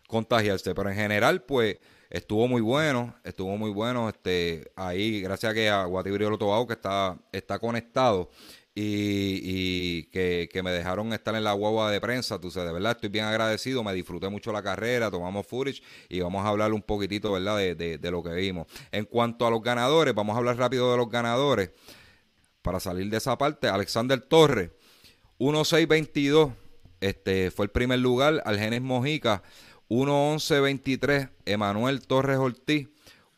[0.07, 0.75] contagiarse.
[0.75, 1.79] Pero en general, pues
[2.11, 4.09] estuvo muy bueno, estuvo muy bueno.
[4.09, 8.31] Este, ahí, gracias a que a Guatibrio Lotobao que está, está conectado
[8.75, 12.41] y, que, me dejaron estar en la guagua de prensa.
[12.41, 16.21] Tú sabes, de verdad estoy bien agradecido, me disfruté mucho la carrera, tomamos footage y
[16.21, 18.67] vamos a hablar un poquitito, ¿verdad?, de, de, lo que vimos.
[18.93, 21.71] En cuanto a los ganadores, vamos a hablar rápido de los ganadores.
[22.63, 24.71] Para salir de esa parte, Alexander Torres,
[25.39, 26.53] 1.622,
[27.01, 28.43] este, fue el primer lugar.
[28.45, 29.43] Algenes Mojica,
[29.91, 31.29] 1.11.23.
[31.45, 32.89] Emanuel Torres Ortiz,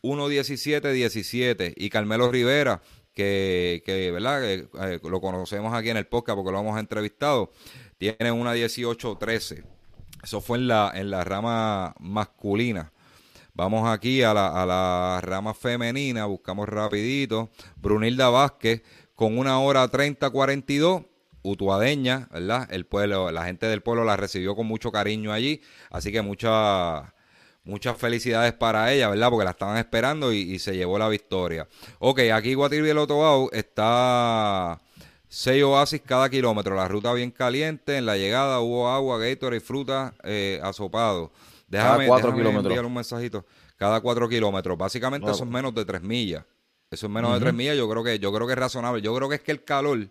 [0.01, 1.73] 1.17.17.
[1.75, 2.81] Y Carmelo Rivera,
[3.13, 4.45] que, que ¿verdad?
[4.45, 4.67] Eh,
[5.03, 7.51] lo conocemos aquí en el podcast porque lo hemos entrevistado,
[7.97, 9.65] tiene una 18-13.
[10.23, 12.93] Eso fue en la, en la rama masculina.
[13.55, 17.49] Vamos aquí a la, a la rama femenina, buscamos rapidito.
[17.75, 18.83] Brunilda Vázquez
[19.15, 21.05] con una hora 30-42
[21.43, 22.67] utuadeña, ¿verdad?
[22.71, 27.13] El pueblo, la gente del pueblo la recibió con mucho cariño allí, así que mucha
[27.65, 29.29] Muchas felicidades para ella, ¿verdad?
[29.29, 31.65] Porque la estaban esperando y, se llevó la victoria.
[31.99, 34.81] Ok, aquí Guatirbi Otobao está
[35.29, 36.75] seis oasis cada kilómetro.
[36.75, 37.95] La ruta bien caliente.
[37.95, 41.31] En la llegada hubo agua, Gator y fruta eh, asopado.
[41.69, 42.77] Déjame, cada cuatro kilómetros.
[42.79, 43.45] un mensajito.
[43.77, 44.77] Cada cuatro kilómetros.
[44.77, 46.43] Básicamente eso es menos de tres millas.
[46.91, 47.77] Eso es menos de tres millas.
[47.77, 49.01] Yo creo que, yo creo que es razonable.
[49.01, 50.09] Yo creo que es que el calor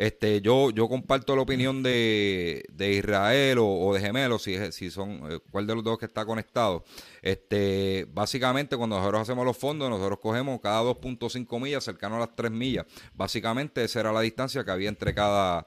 [0.00, 5.20] este, yo, yo comparto la opinión de, de Israel o, de Gemelos, si, si son,
[5.30, 6.84] eh, cuál de los dos que está conectado.
[7.20, 12.34] Este, básicamente, cuando nosotros hacemos los fondos, nosotros cogemos cada 2.5 millas, cercano a las
[12.34, 12.86] 3 millas.
[13.12, 15.66] Básicamente, esa era la distancia que había entre cada,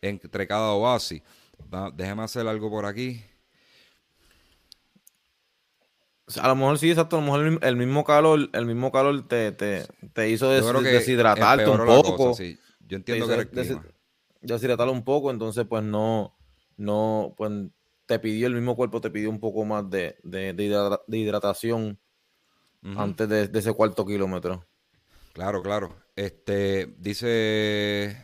[0.00, 1.20] entre cada oasis.
[1.92, 3.22] déjeme hacer algo por aquí.
[6.40, 7.18] A lo mejor sí, exacto.
[7.18, 11.84] A lo mejor el mismo calor, el mismo calor te, te, te hizo deshidratarte un
[11.84, 12.34] poco.
[12.94, 13.32] Yo entiendo que
[14.66, 16.36] era el un poco, entonces pues no,
[16.76, 17.50] no, pues
[18.06, 20.54] te pidió el mismo cuerpo, te pidió un poco más de, de,
[21.08, 21.98] hidratación
[22.96, 24.64] antes de, ese cuarto kilómetro.
[25.32, 25.96] Claro, claro.
[26.14, 28.16] Este, dice,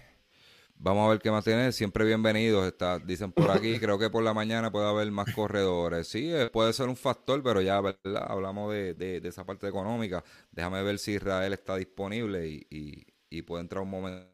[0.77, 1.73] vamos a ver qué más tiene.
[1.73, 3.81] Siempre bienvenidos, está, dicen por aquí.
[3.81, 6.07] Creo que por la mañana puede haber más corredores.
[6.07, 8.27] Sí, eh, puede ser un factor, pero ya ¿verdad?
[8.29, 10.23] hablamos de, de, esa parte económica.
[10.53, 14.30] Déjame ver si Israel está disponible y, y, y puede entrar un momento.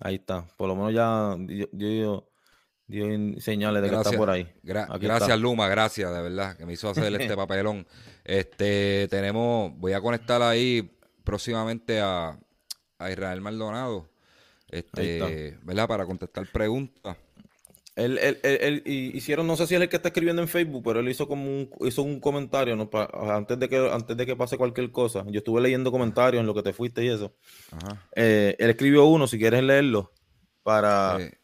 [0.00, 0.46] Ahí está.
[0.56, 1.36] Por lo menos ya
[1.72, 2.28] dio,
[3.38, 4.50] señales de que está por ahí.
[4.62, 7.86] gracias, Luma, gracias, de verdad, que me hizo hacer este papelón.
[8.24, 10.90] Este, tenemos, voy a conectar ahí
[11.22, 12.38] próximamente a,
[12.98, 14.08] a Israel Maldonado,
[14.68, 15.88] este, ¿verdad?
[15.88, 17.16] Para contestar preguntas.
[17.96, 20.98] Él, él, él, hicieron, no sé si es el que está escribiendo en Facebook, pero
[20.98, 22.90] él hizo como un, hizo un comentario ¿no?
[23.30, 25.24] antes, de que, antes de que pase cualquier cosa.
[25.28, 27.36] Yo estuve leyendo comentarios en lo que te fuiste y eso.
[28.16, 30.12] Eh, él escribió uno, si quieres leerlo,
[30.64, 31.38] para eh,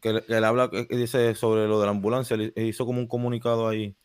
[0.00, 2.34] que, él habla, que dice sobre lo de la ambulancia.
[2.34, 3.96] Él hizo como un comunicado ahí.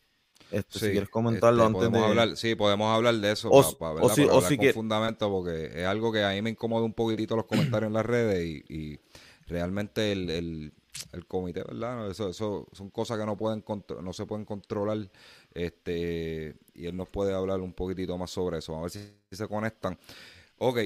[0.50, 2.06] Este, si quieres comentarlo este, antes de...
[2.06, 6.24] Hablar, sí, podemos hablar de eso o, para, si, con fundamento, porque es algo que
[6.24, 9.00] a mí me incomoda un poquitito los comentarios en las redes y,
[9.48, 10.74] realmente el el
[11.28, 12.10] comité, ¿verdad?
[12.12, 13.64] Eso, son cosas que no pueden
[14.02, 15.10] no se pueden controlar.
[15.54, 18.78] Este, y él nos puede hablar un poquitito más sobre eso.
[18.78, 19.00] A ver si,
[19.32, 19.98] se conectan.
[20.58, 20.80] Ok.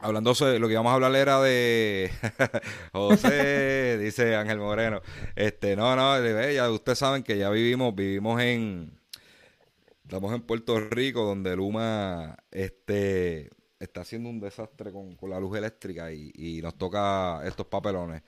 [0.00, 2.08] Hablando de lo que íbamos a hablar era de
[2.92, 5.00] José, dice Ángel Moreno.
[5.34, 8.96] Este, no, no, ya ustedes saben que ya vivimos, vivimos en
[10.04, 16.12] estamos en Puerto Rico donde Luma este está haciendo un desastre con, la luz eléctrica
[16.12, 18.22] y, y nos toca estos papelones.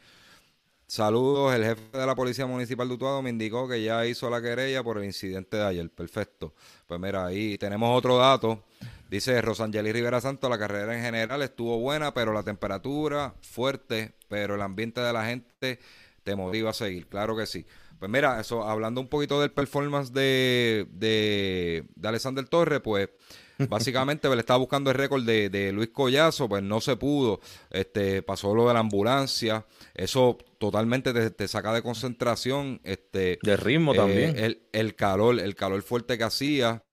[0.90, 4.42] Saludos, el jefe de la Policía Municipal de Utuado me indicó que ya hizo la
[4.42, 5.88] querella por el incidente de ayer.
[5.88, 6.52] Perfecto.
[6.88, 8.64] Pues mira, ahí tenemos otro dato.
[9.08, 14.56] Dice Rosangeli Rivera Santo, la carrera en general estuvo buena, pero la temperatura fuerte, pero
[14.56, 15.78] el ambiente de la gente
[16.24, 17.06] te motiva a seguir.
[17.06, 17.64] Claro que sí.
[18.00, 23.10] Pues mira, eso, hablando un poquito del performance de, de, de Alexander Torres, pues
[23.68, 27.40] Básicamente le estaba buscando el récord de, Luis Collazo, pues no se pudo.
[27.70, 29.66] Este, pasó lo de la ambulancia.
[29.94, 32.80] Eso totalmente te, saca de concentración.
[32.84, 34.36] Este, de ritmo también.
[34.36, 36.84] El, el, calor, el calor fuerte que hacía.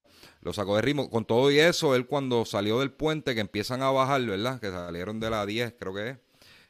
[0.41, 1.09] Lo sacó de ritmo.
[1.09, 4.59] Con todo y eso, él cuando salió del puente, que empiezan a bajar, ¿verdad?
[4.59, 6.17] Que salieron de la 10, creo que es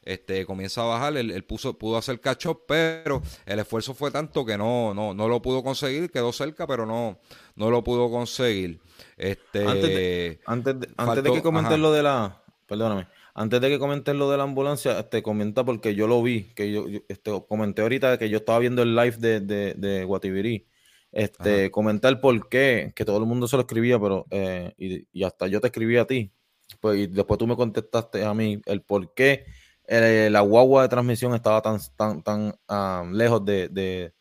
[0.08, 4.58] este, comienza a bajar, él, puso, pudo hacer cacho, pero el esfuerzo fue tanto que
[4.58, 7.20] no, no, no lo pudo conseguir, quedó cerca, pero no,
[7.56, 8.80] no lo pudo conseguir.
[9.18, 14.16] Este, antes de, antes de, que comentes lo de la, perdóname, antes de que comentes
[14.16, 18.18] lo de la ambulancia, este, comenta porque yo lo vi, que yo, este, comenté ahorita
[18.18, 20.68] que yo estaba viendo el live de, de, de Guatibirí.
[21.12, 25.48] Este, comentar por qué, que todo el mundo se lo escribía, pero eh, y, hasta
[25.48, 26.32] yo te escribí a ti,
[26.80, 29.46] pues y después tú me contestaste a mí el por qué
[29.88, 34.14] eh, la guagua de transmisión estaba tan, tan, tan ah, lejos de, de,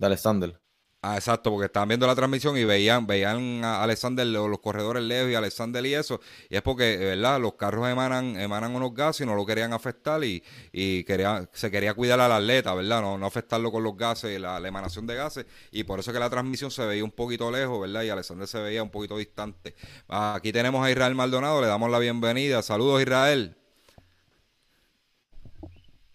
[0.00, 0.58] Alexander.
[1.02, 5.30] Ah, exacto, porque estaban viendo la transmisión y veían, veían a Alexander, los, corredores lejos
[5.30, 6.20] y Alexander y eso.
[6.50, 7.40] Y es porque, ¿verdad?
[7.40, 10.42] Los carros emanan, emanan unos gases y no lo querían afectar y,
[10.72, 13.00] y quería, se quería cuidar al atleta, ¿verdad?
[13.00, 15.46] No, no afectarlo con los gases, la, la emanación de gases.
[15.70, 18.02] Y por eso que la transmisión se veía un poquito lejos, ¿verdad?
[18.02, 19.74] Y Alexander se veía un poquito distante.
[20.08, 22.62] Aquí tenemos a Israel Maldonado, le damos la bienvenida.
[22.62, 23.59] Saludos, Israel.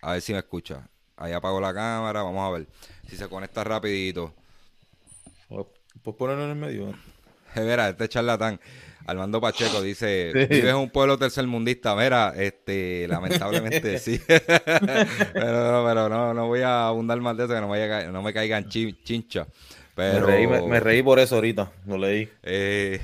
[0.05, 0.87] A ver si me escucha.
[1.17, 2.67] Ahí apago la cámara, vamos a ver
[3.09, 4.31] si se conecta rapidito.
[5.49, 6.93] ¿Puedes ponerlo en el medio?
[7.55, 8.59] Mira, este charlatán,
[9.07, 11.95] Armando Pacheco, dice, vives en un pueblo tercermundista.
[11.95, 14.21] Mira, este, lamentablemente sí.
[15.33, 18.69] pero, no, no, voy a abundar más de eso, que no, me, no me caigan
[18.69, 19.47] chincha.
[19.95, 20.27] Pero...
[20.67, 22.29] Me, reí, por eso ahorita, lo leí.
[22.43, 22.99] Eh,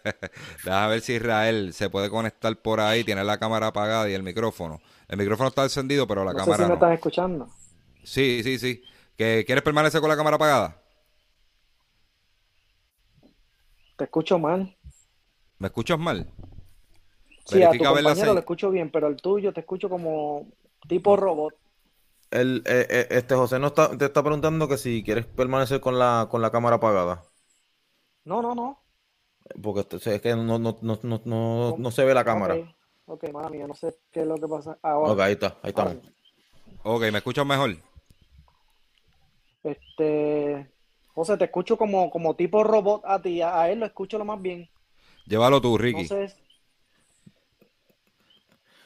[0.64, 4.22] déjame ver si Israel se puede conectar por ahí, tiene la cámara apagada y el
[4.22, 4.80] micrófono.
[5.08, 6.56] El micrófono está encendido, pero la cámara.
[6.56, 7.48] Sé si me estás escuchando.
[8.02, 8.82] Sí, sí, sí.
[9.14, 10.82] ¿Quieres permanecer con la cámara apagada?
[13.96, 14.74] Te escucho mal.
[15.58, 16.26] ¿Me escuchas mal?
[17.44, 20.48] Sí, a tu compañero lo escucho bien, pero el tuyo te escucho como
[20.88, 21.54] tipo robot.
[22.32, 25.98] El, eh, eh, este José no está, te está preguntando que si quieres permanecer con
[25.98, 27.22] la, con la cámara apagada.
[28.24, 28.82] No, no, no.
[29.62, 32.56] Porque es que no, no, no, no, no se ve la cámara.
[33.04, 35.12] Ok, mami, no sé qué es lo que pasa ahora.
[35.12, 35.96] Ok, ahí está, ahí estamos.
[36.84, 37.76] Ok, ¿me escuchas mejor?
[39.62, 40.72] Este,
[41.14, 44.40] José, te escucho como, como tipo robot a ti, a, él lo escucho lo más
[44.40, 44.70] bien.
[45.26, 46.08] Llévalo tú, Ricky.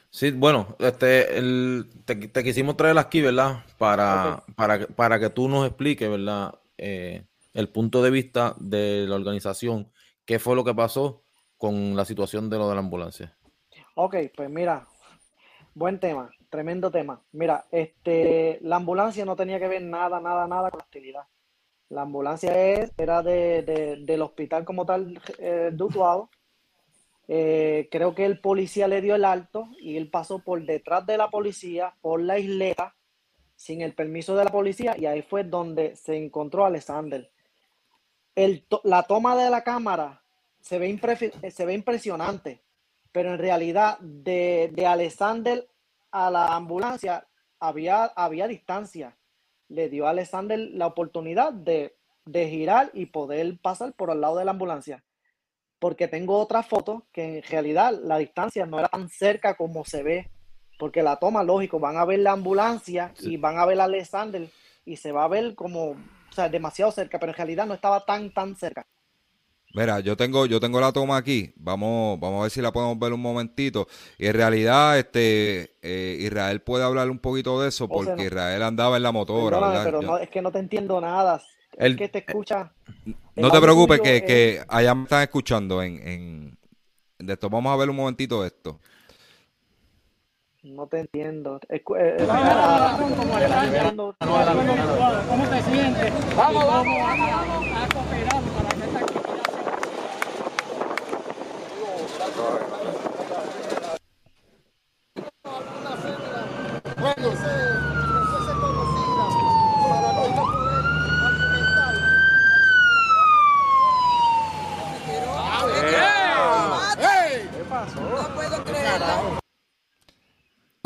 [0.09, 3.63] Sí, bueno, este, el, te, quisimos traer aquí, ¿verdad?
[3.77, 6.55] Para, para, para que tú nos expliques, ¿verdad?
[6.77, 9.91] Eh, el punto de vista de la organización,
[10.25, 11.23] qué fue lo que pasó
[11.57, 13.35] con la situación de lo de la ambulancia.
[13.95, 14.87] Ok, pues mira,
[15.73, 17.21] buen tema, tremendo tema.
[17.31, 21.23] Mira, este, la ambulancia no tenía que ver nada, nada, nada con la hostilidad.
[21.89, 26.29] La ambulancia es, era de, del hospital como tal, eh, Dutuado.
[27.27, 31.17] Eh, creo que el policía le dio el alto y él pasó por detrás de
[31.17, 32.95] la policía, por la isleta,
[33.55, 37.29] sin el permiso de la policía, y ahí fue donde se encontró Alexander.
[38.35, 40.23] El la toma de la cámara
[40.61, 42.61] se ve, se ve impresionante,
[43.11, 45.67] pero en realidad de, de Alexander
[46.11, 47.27] a la ambulancia
[47.59, 49.17] había, había distancia.
[49.69, 54.37] Le dio a Alexander la oportunidad de, de girar y poder pasar por al lado
[54.37, 55.03] de la ambulancia
[55.79, 60.03] porque tengo otra foto que en realidad la distancia no era tan cerca como se
[60.03, 60.29] ve,
[60.79, 64.47] porque la toma, lógico, van a ver la ambulancia y van a ver a Alexander
[64.85, 68.05] y se va a ver como, o sea, demasiado cerca, pero en realidad no estaba
[68.05, 68.85] tan, tan cerca.
[69.73, 71.53] Mira, yo tengo, yo tengo la toma aquí.
[71.57, 73.87] Vamos, vamos a ver si la podemos ver un momentito.
[74.17, 78.97] Y en realidad, este eh, Israel puede hablar un poquito de eso, porque Israel andaba
[78.97, 79.83] en la motora.
[79.83, 81.41] Pero no, es que no te entiendo nada.
[81.77, 82.71] El, que te escucha.
[83.37, 86.57] No te preocupes, que, que, allá me están escuchando en,
[87.19, 87.49] en, esto.
[87.49, 88.79] Vamos a ver un momentito esto.
[90.63, 91.59] No te entiendo.
[91.83, 91.99] ¿Cómo
[95.49, 96.35] te sientes?
[96.35, 99.05] Vamos, vamos, vamos a cooperar para que esta
[106.99, 107.57] Bueno,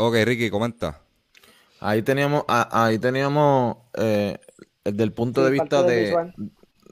[0.03, 0.99] Ok, Ricky, comenta.
[1.79, 4.35] Ahí teníamos, ahí teníamos eh,
[4.83, 6.33] desde el punto de vista de,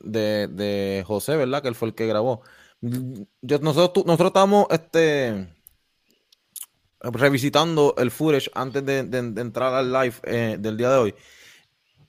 [0.03, 1.63] de, José, ¿verdad?
[1.63, 2.43] Que él fue el que grabó.
[2.81, 5.47] nosotros, nosotros estábamos este,
[6.99, 11.15] revisitando el footage antes de, entrar al live eh, del día de hoy.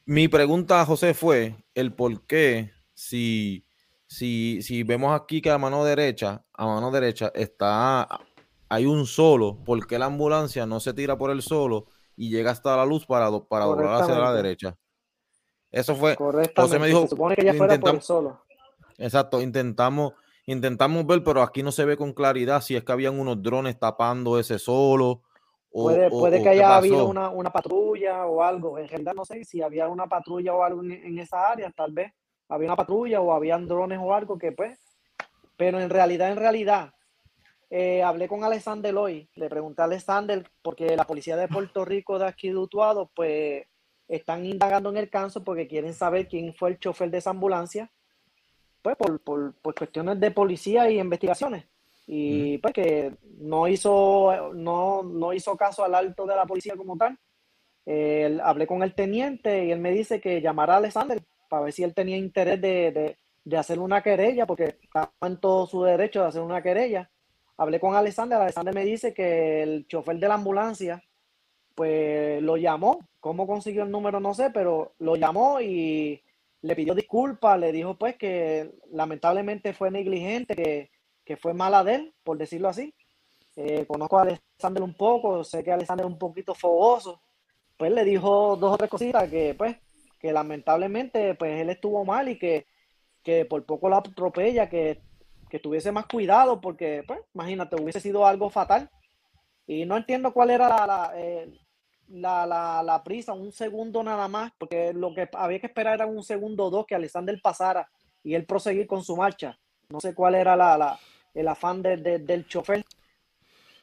[0.04, 3.64] Mi pregunta a José fue el por qué, si,
[4.06, 8.06] si, si vemos aquí que a mano derecha, a mano derecha está
[8.70, 12.52] hay un solo, ¿por qué la ambulancia no se tira por el solo y llega
[12.52, 14.78] hasta la luz para, para doblar hacia la derecha?
[15.72, 16.14] Eso fue.
[16.14, 17.02] José me dijo.
[17.02, 18.40] Se supone que ya fuera por el solo.
[18.96, 20.12] Exacto, intentamos,
[20.46, 23.76] intentamos ver, pero aquí no se ve con claridad si es que habían unos drones
[23.76, 25.22] tapando ese solo.
[25.72, 28.78] O, puede, que haya habido una, patrulla o algo.
[28.78, 31.92] En realidad no sé si había una patrulla o algo en, en, esa área, tal
[31.92, 32.12] vez
[32.48, 34.78] había una patrulla o habían drones o algo que pues.
[35.56, 36.92] Pero en realidad, en realidad,
[37.70, 42.18] eh, hablé con Alexander hoy, le pregunté a Alexander, porque la policía de Puerto Rico
[42.18, 43.64] de aquí de Utuado, pues
[44.09, 47.88] están indagando en el caso porque quieren saber quién fue el chofer de esa ambulancia,
[48.83, 51.64] pues por, por, por cuestiones de policía y investigaciones.
[52.09, 56.96] Y pues que no hizo, no, no hizo caso al alto de la policía como
[56.96, 57.16] tal.
[58.42, 61.85] hablé con el teniente y él me dice que llamara a Alexander para ver si
[61.85, 66.22] él tenía interés de, de, de hacer una querella, porque está en todo su derecho
[66.22, 67.09] de hacer una querella
[67.61, 71.05] hablé con Alexander, Alexander me dice que el chofer de la ambulancia,
[71.75, 76.23] pues lo llamó, cómo consiguió el número no sé, pero lo llamó y
[76.62, 80.90] le pidió disculpas, le dijo pues que lamentablemente fue negligente,
[81.23, 82.94] que, fue mala de él, por decirlo así.
[83.57, 87.20] Eh, conozco a Alexander un poco, sé que Alexander es un poquito fogoso,
[87.77, 89.77] pues le dijo dos o tres cositas que pues
[90.18, 92.66] que lamentablemente pues él estuvo mal y que,
[93.23, 95.03] que por poco la atropella, que
[95.50, 98.90] que tuviese más cuidado porque, pues, imagínate, hubiese sido algo fatal.
[99.66, 101.52] Y no entiendo cuál era la, eh,
[102.08, 106.06] la, la, la, prisa, un segundo nada más, porque lo que había que esperar era
[106.06, 107.88] un segundo o dos que Alexander pasara
[108.22, 109.58] y él proseguir con su marcha.
[109.90, 110.98] No sé cuál era la,
[111.34, 112.84] el afán del chofer.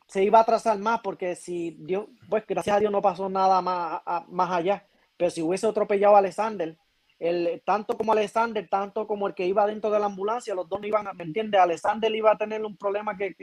[0.07, 3.61] Se iba a atrasar más porque si Dios, pues gracias a Dios no pasó nada
[3.61, 4.87] más, más allá.
[5.17, 6.77] Pero si hubiese atropellado a Alexander,
[7.19, 10.79] el, tanto como Alexander, tanto como el que iba dentro de la ambulancia, los dos
[10.79, 11.59] no iban a, ¿me entiendes?
[11.59, 13.35] Alexander iba a tener un problema que,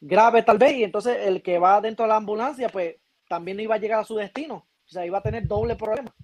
[0.00, 2.96] grave tal vez, y entonces el que va dentro de la ambulancia, pues
[3.28, 6.14] también iba a llegar a su destino, o sea, iba a tener doble problema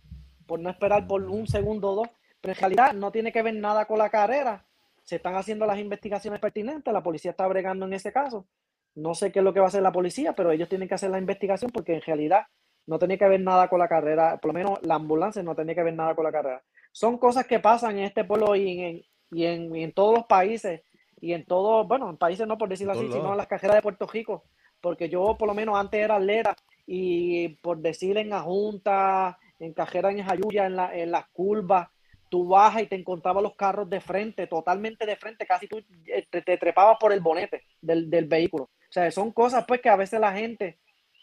[0.46, 2.08] por no esperar por un segundo o dos,
[2.40, 4.64] pero en realidad no tiene que ver nada con la carrera,
[5.02, 8.46] se están haciendo las investigaciones pertinentes, la policía está bregando en ese caso,
[8.94, 10.94] no sé qué es lo que va a hacer la policía, pero ellos tienen que
[10.94, 12.46] hacer la investigación porque en realidad
[12.86, 15.74] no tenía que ver nada con la carrera, por lo menos la ambulancia no tenía
[15.74, 16.62] que ver nada con la carrera
[16.96, 20.24] son cosas que pasan en este pueblo y en, y en, y en todos los
[20.24, 20.80] países
[21.20, 23.82] y en todos, bueno, en países no por decirlo así, sino en las cajeras de
[23.82, 24.44] Puerto Rico,
[24.80, 29.74] porque yo por lo menos antes era atleta y por decir en la junta, en
[29.74, 31.90] cajera en Jayuya, en, la, en las curvas,
[32.30, 36.26] tú bajas y te encontrabas los carros de frente, totalmente de frente, casi tú eh,
[36.30, 38.64] te, te trepabas por el bonete del, del, vehículo.
[38.64, 40.78] O sea, son cosas pues que a veces la gente,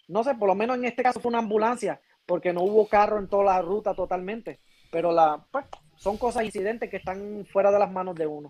[0.08, 3.18] no sé, por lo menos en este caso fue una ambulancia, porque no hubo carro
[3.18, 4.60] en toda la ruta totalmente
[4.94, 5.66] pero la, pues,
[5.96, 8.50] son cosas, incidentes que están fuera de las manos de uno.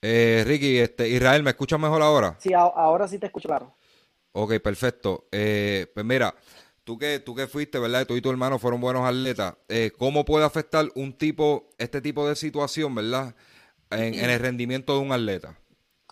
[0.00, 2.36] Eh, Ricky, este, Israel, ¿me escuchas mejor ahora?
[2.38, 3.74] Sí, ahora sí te escucho claro.
[4.30, 5.26] Ok, perfecto.
[5.32, 6.32] Eh, pues mira,
[6.84, 8.06] tú que, tú que fuiste, ¿verdad?
[8.06, 9.56] Tú y tu hermano fueron buenos atletas.
[9.68, 13.34] Eh, ¿Cómo puede afectar un tipo, este tipo de situación, ¿verdad?
[13.90, 15.58] En, el rendimiento de un atleta.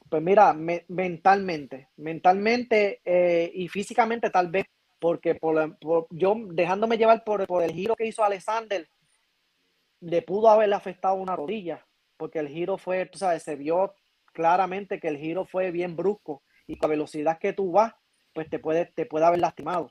[0.08, 0.52] Pues mira,
[0.88, 4.66] mentalmente, mentalmente eh, y físicamente tal vez,
[4.98, 5.76] porque por,
[6.10, 8.88] yo dejándome llevar por, por, el giro que hizo Alexander,
[10.04, 11.86] le pudo haberle afectado una rodilla,
[12.16, 13.94] porque el giro fue, tú sabes, se vio
[14.32, 17.94] claramente que el giro fue bien brusco y con la velocidad que tú vas,
[18.32, 19.90] pues te puede, te puede haber lastimado.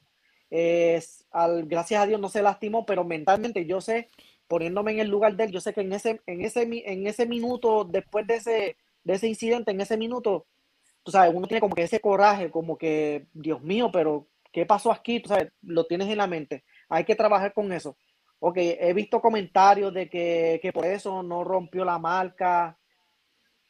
[0.50, 4.10] Es, al, gracias a Dios no se lastimó, pero mentalmente yo sé,
[4.48, 7.26] poniéndome en el lugar de él, yo sé que en ese, en ese, en ese
[7.26, 10.46] minuto, después de ese, de ese incidente, en ese minuto,
[11.02, 14.92] tú sabes, uno tiene como que ese coraje, como que, Dios mío, pero ¿qué pasó
[14.92, 15.20] aquí?
[15.22, 16.64] Tú sabes, lo tienes en la mente.
[16.88, 17.98] Hay que trabajar con eso.
[18.46, 22.78] Ok, he visto comentarios de que, que por eso no rompió la marca.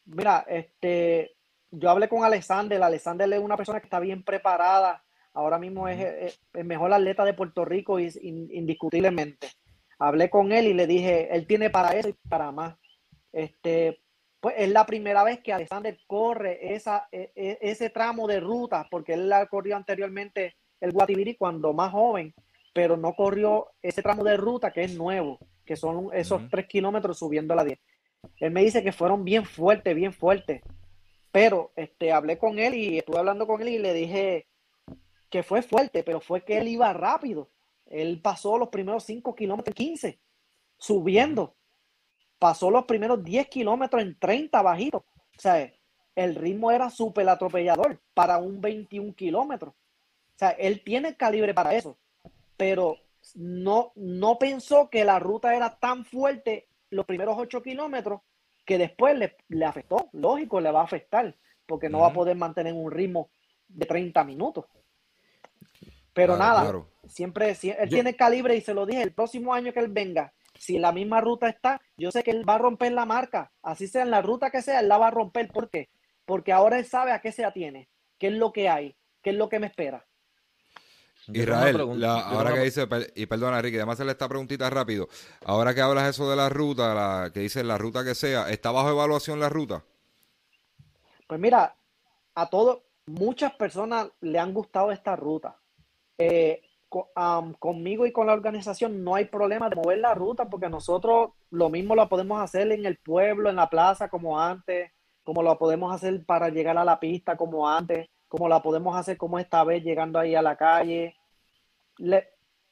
[0.06, 1.36] Mira, este,
[1.70, 6.40] yo hablé con Alexander, Alexander es una persona que está bien preparada, ahora mismo es,
[6.54, 9.48] el mejor atleta de Puerto Rico indiscutiblemente.
[10.00, 12.76] Hablé con él y le dije, él tiene para eso y para más.
[13.32, 14.02] Este,
[14.40, 18.88] pues es la primera vez que Alexander corre esa, e, e, ese tramo de ruta,
[18.90, 22.34] porque él la corrió anteriormente el Guatibiri cuando más joven,
[22.74, 27.20] pero no corrió ese tramo de ruta que es nuevo, que son esos tres kilómetros
[27.20, 27.80] subiendo a la 10.
[28.40, 30.62] Él me dice que fueron bien fuertes, bien fuertes.
[31.32, 34.48] Pero este, hablé con él y estuve hablando con él y le dije
[35.30, 37.50] que fue fuerte, pero fue que él iba rápido.
[37.86, 40.20] Él pasó los primeros 5 kilómetros en 15,
[40.78, 41.56] subiendo.
[42.40, 45.06] Pasó los primeros 10 kilómetros en 30 bajito.
[45.38, 45.72] O sea,
[46.16, 49.74] el ritmo era súper atropellador para un 21 kilómetros.
[49.74, 51.98] O sea, él tiene calibre para eso,
[52.58, 52.98] pero
[53.36, 58.22] no, no pensó que la ruta era tan fuerte los primeros 8 kilómetros
[58.66, 61.36] que después le, afectó, lógico, le va a afectar,
[61.66, 63.30] porque no va a poder mantener un ritmo
[63.68, 64.66] de 30 minutos.
[66.14, 69.90] Pero nada, siempre, él tiene calibre y se lo dije, el próximo año que él
[69.90, 73.52] venga, si la misma ruta está, yo sé que él va a romper la marca,
[73.62, 75.52] así sea en la ruta que sea, él la va a romper.
[75.52, 75.90] ¿Por qué?
[76.26, 77.90] Porque ahora él sabe a qué se atiene,
[78.20, 80.06] qué es lo que hay, qué es lo que me espera.
[81.32, 85.08] Israel, ahora que dice, y perdona Ricky, además hacerle esta preguntita rápido.
[85.46, 88.72] Ahora que hablas eso de la ruta, la, que dice la ruta que sea, ¿está
[88.72, 89.84] bajo evaluación la ruta?
[91.28, 91.76] Pues mira,
[92.36, 95.58] a todos, muchas personas le han gustado esta ruta.
[96.18, 96.62] Eh,
[97.58, 101.70] conmigo y con la organización no hay problema de mover la ruta porque nosotros lo
[101.70, 104.92] mismo lo podemos hacer en el pueblo, en la plaza como antes,
[105.24, 109.16] como lo podemos hacer para llegar a la pista como antes como la podemos hacer
[109.16, 111.16] como esta vez, llegando ahí a la calle.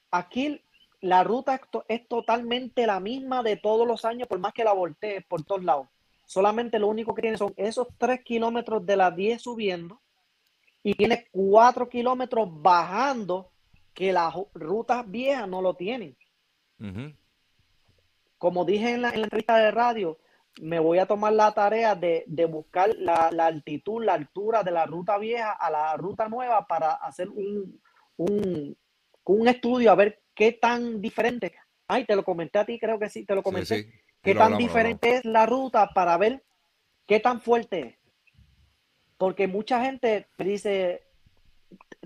[0.09, 0.59] aquí
[1.01, 5.21] la ruta es totalmente la misma de todos los años, por más que la voltee
[5.21, 5.87] por todos lados.
[6.25, 10.01] Solamente lo único que tiene son esos tres kilómetros de las 10 subiendo
[10.81, 13.51] y tiene cuatro kilómetros bajando
[13.93, 16.17] que las rutas viejas no lo tienen.
[18.39, 20.17] Como dije en la, en la entrevista de radio,
[20.59, 25.17] me voy a tomar la tarea de, buscar la, altitud, la altura de la ruta
[25.17, 27.79] vieja a la ruta nueva para hacer un,
[28.17, 31.53] un, estudio a ver qué tan diferente.
[31.87, 33.91] Ay, te lo comenté a ti, creo que sí, te lo comenté.
[34.21, 36.43] Qué tan diferente es la ruta para ver
[37.07, 37.95] qué tan fuerte es.
[39.17, 41.03] Porque mucha gente dice,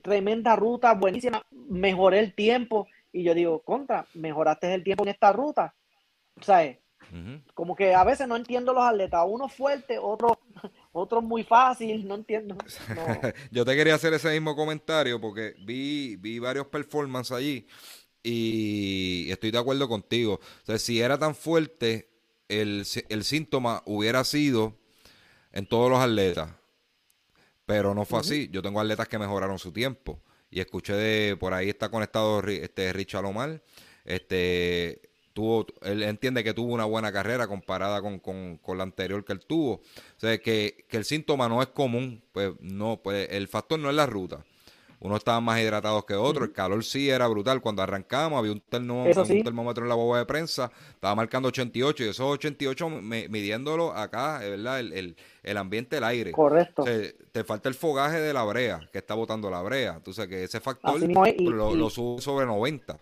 [0.01, 2.87] tremenda ruta, buenísima, mejoré el tiempo.
[3.11, 5.75] Y yo digo, contra, mejoraste el tiempo en esta ruta.
[6.41, 6.79] ¿Sabes?
[7.53, 10.39] Como que a veces no entiendo los atletas, uno fuerte, otro,
[10.91, 12.57] otro muy fácil, no entiendo.
[13.51, 17.67] Yo te quería hacer ese mismo comentario porque vi, vi varios performances allí
[18.25, 20.39] y estoy de acuerdo contigo.
[20.41, 22.09] O sea, si era tan fuerte,
[22.49, 24.75] el, el síntoma hubiera sido
[25.51, 26.51] en todos los atletas.
[27.67, 28.49] Pero no fue así.
[28.51, 30.21] Yo tengo atletas que mejoraron su tiempo.
[30.49, 33.61] Y escuché de, por ahí está conectado este Richard Omar.
[34.05, 35.01] Este,
[35.35, 39.73] tuvo, él entiende que tuvo una buena carrera comparada con, la anterior que él tuvo.
[39.73, 39.81] O
[40.15, 44.05] sea, que, el síntoma no es común, pues no, pues el factor no es la
[44.05, 44.45] ruta.
[45.01, 47.61] Uno estaba más hidratado que otro, el calor sí era brutal.
[47.61, 48.61] Cuando arrancamos había un,
[49.43, 54.79] termómetro en la boba de prensa, estaba marcando 88 y esos 88 midiéndolo acá, ¿verdad?
[54.79, 56.31] El, el, ambiente, el aire.
[56.31, 56.85] Correcto.
[56.85, 59.95] te falta el fogaje de la brea, que está botando la brea.
[59.97, 62.97] Entonces que ese factor lo, lo sube sobre 90.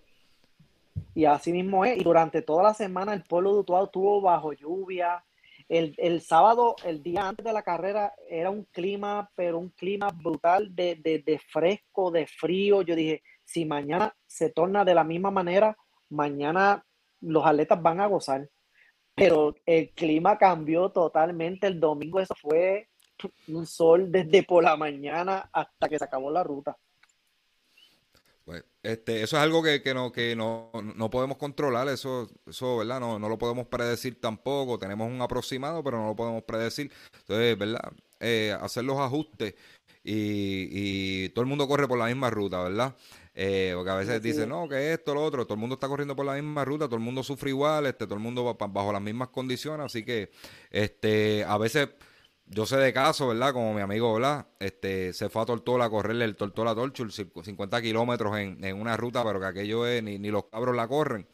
[1.14, 1.98] Y así mismo es.
[1.98, 5.24] Y durante toda la semana el pueblo de Utuado estuvo bajo lluvia.
[5.70, 10.76] El, sábado, el día antes de la carrera, era un clima, pero un clima brutal
[10.76, 12.82] de, de, fresco, de frío.
[12.84, 15.76] Yo dije, si mañana se torna de la misma manera,
[16.10, 16.86] mañana
[17.22, 18.50] los atletas van a gozar.
[19.16, 22.20] pero el clima cambió totalmente el domingo.
[22.20, 22.90] Eso fue
[23.48, 26.78] un sol desde por la mañana hasta que se acabó la ruta.
[28.46, 32.78] Pues, este, eso es algo que, que, no, que no, no podemos controlar, eso, eso
[32.78, 33.00] ¿verdad?
[33.00, 36.92] No, no lo podemos predecir tampoco, tenemos un aproximado, pero no lo podemos predecir.
[37.20, 37.94] Entonces, ¿verdad?
[38.20, 39.56] Eh, hacer los ajustes
[40.04, 42.96] y, y, todo el mundo corre por la misma ruta, ¿verdad?
[43.34, 46.16] Eh, porque a veces dicen, no, que esto, lo otro, todo el mundo está corriendo
[46.16, 48.92] por la misma ruta, todo el mundo sufre igual, este, todo el mundo va bajo
[48.92, 50.30] las mismas condiciones, así que
[50.70, 51.90] este, a veces
[52.46, 53.54] yo sé de caso, ¿verdad?
[53.54, 57.82] Como mi amigo Blas, este, se fue a Tortola a correrle el Tortola Torchul, 50
[57.82, 61.28] kilómetros en, en, una ruta, pero que aquello es, ni, ni los cabros la corren.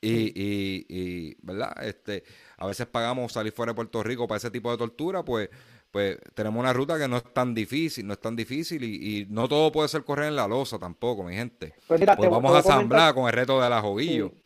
[0.00, 1.72] Y, y, y, ¿verdad?
[1.82, 2.24] Este,
[2.56, 5.50] a veces pagamos salir fuera de Puerto Rico para ese tipo de tortura, pues,
[5.90, 9.26] pues tenemos una ruta que no es tan difícil, no es tan difícil y, y
[9.28, 11.74] no todo puede ser correr en la losa tampoco, mi gente.
[11.86, 14.32] Pues, mira, pues vamos a asamblar con el reto de la joguillo.
[14.34, 14.39] Sí.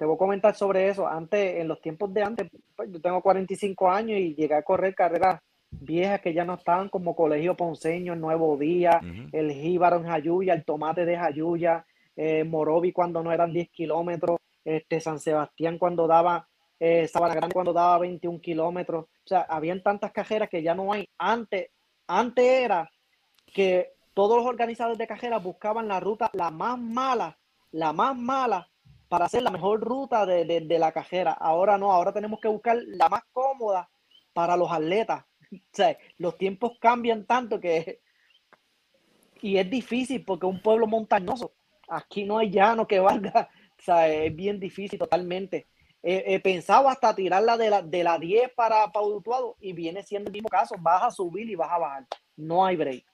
[0.00, 1.06] Te voy a comentar sobre eso.
[1.06, 4.94] Antes, en los tiempos de antes, pues, yo tengo 45 años y llegué a correr
[4.94, 8.98] carreras viejas que ya no estaban como Colegio Ponceño, el Nuevo Día,
[9.30, 11.84] el Jíbaro en Jayuya, el Tomate de Jayuya,
[12.16, 16.48] eh, Morovi cuando no eran 10 kilómetros, este, San Sebastián cuando daba,
[16.78, 19.04] eh, Sabana Grande cuando daba 21 kilómetros.
[19.04, 21.10] O sea, habían tantas cajeras que ya no hay.
[21.18, 21.72] Antes,
[22.06, 22.90] antes era
[23.52, 27.38] que todos los organizadores de cajeras buscaban la ruta la más mala,
[27.70, 28.69] la más mala
[29.10, 31.32] para hacer la mejor ruta de, de, de la cajera.
[31.32, 33.90] Ahora no, ahora tenemos que buscar la más cómoda
[34.32, 38.00] para los atletas o sea, los tiempos cambian tanto que...
[39.42, 41.54] Y es difícil porque es un pueblo montañoso.
[41.88, 43.50] Aquí no hay llano que valga.
[43.80, 45.66] O sea, es bien difícil totalmente.
[46.02, 50.02] He, he pensado hasta tirarla de la, de la 10 para, para Utuado y viene
[50.02, 50.74] siendo el mismo caso.
[50.78, 52.06] Vas a subir y vas a bajar.
[52.36, 53.06] No hay break.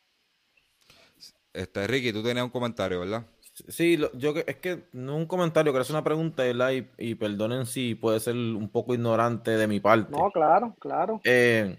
[1.52, 3.24] Este, Ricky, tú tenías un comentario, ¿verdad?
[3.68, 6.44] Sí, yo es que no es un comentario, que es una pregunta.
[6.46, 10.12] Y, y, perdonen si puede ser un poco ignorante de mi parte.
[10.12, 11.20] No, claro, claro.
[11.24, 11.78] Eh,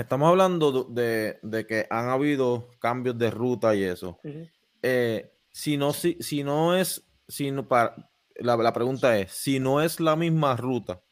[0.00, 4.18] Estamos hablando de, de, que han habido cambios de ruta y eso.
[4.24, 4.50] Uh -huh.
[4.82, 7.94] eh, si, no, si, si no es, si no, para,
[8.36, 11.02] la, la, pregunta es, si no es la misma ruta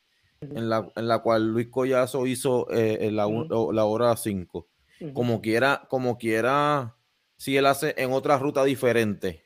[0.41, 0.59] uh -huh.
[0.59, 3.75] en, la, en la cual Luis Collazo hizo eh, la, uh -huh.
[3.75, 4.67] la, hora 5,
[5.13, 6.97] como quiera, como quiera,
[7.37, 9.43] si él hace en otra ruta diferente,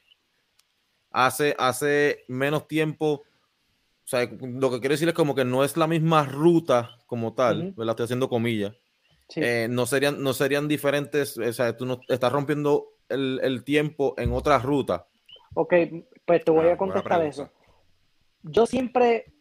[1.12, 3.22] hace, hace menos tiempo,
[4.04, 7.34] o sea, lo que quiero decir es como que no es la misma ruta como
[7.34, 8.74] tal, la estoy haciendo comillas,
[9.28, 9.40] Sí.
[9.42, 14.14] Eh, no, serían, no serían diferentes, o sea, tú no estás rompiendo el, el tiempo
[14.18, 15.06] en otra ruta.
[15.54, 15.74] Ok,
[16.26, 17.50] pues te voy ah, a contestar eso.
[18.42, 19.32] Yo siempre,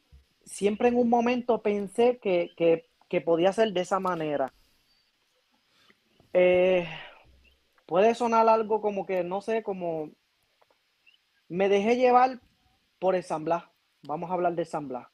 [0.46, 4.54] siempre en un momento pensé que, que, que podía ser de esa manera.
[6.34, 6.88] Eh,
[7.86, 10.12] puede sonar algo como que, no sé, como
[11.52, 12.40] me dejé llevar
[12.98, 13.66] por el San Blas.
[14.04, 15.08] Vamos a hablar de San Blas.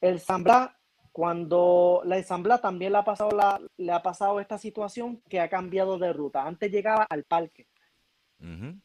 [0.00, 0.70] El San Blas
[1.12, 5.48] cuando la Asamblea también le ha, pasado la, le ha pasado esta situación que ha
[5.48, 6.44] cambiado de ruta.
[6.44, 7.68] Antes llegaba al parque.
[8.40, 8.80] Uh -huh.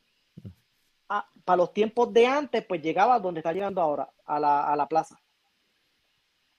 [1.10, 4.76] ah, para los tiempos de antes, pues llegaba donde está llegando ahora, a la, a
[4.76, 5.20] la plaza.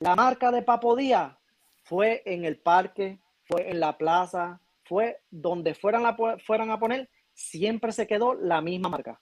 [0.00, 1.36] La marca de Papo Díaz
[1.84, 7.08] fue en el parque, fue en la plaza, fue donde fueran, a, fueran a poner,
[7.32, 9.20] siempre se quedó la misma marca.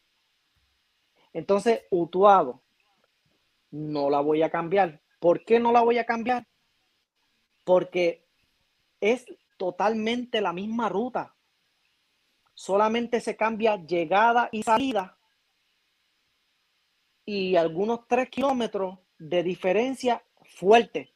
[1.35, 2.63] Entonces, Utuado,
[3.71, 6.47] no la voy a cambiar ¿Por qué no la voy a cambiar?
[7.65, 8.27] Porque
[9.01, 9.25] es
[9.57, 11.35] totalmente la misma ruta.
[12.53, 15.17] Solamente se cambia llegada y salida
[17.25, 21.15] y algunos tres kilómetros de diferencia fuerte.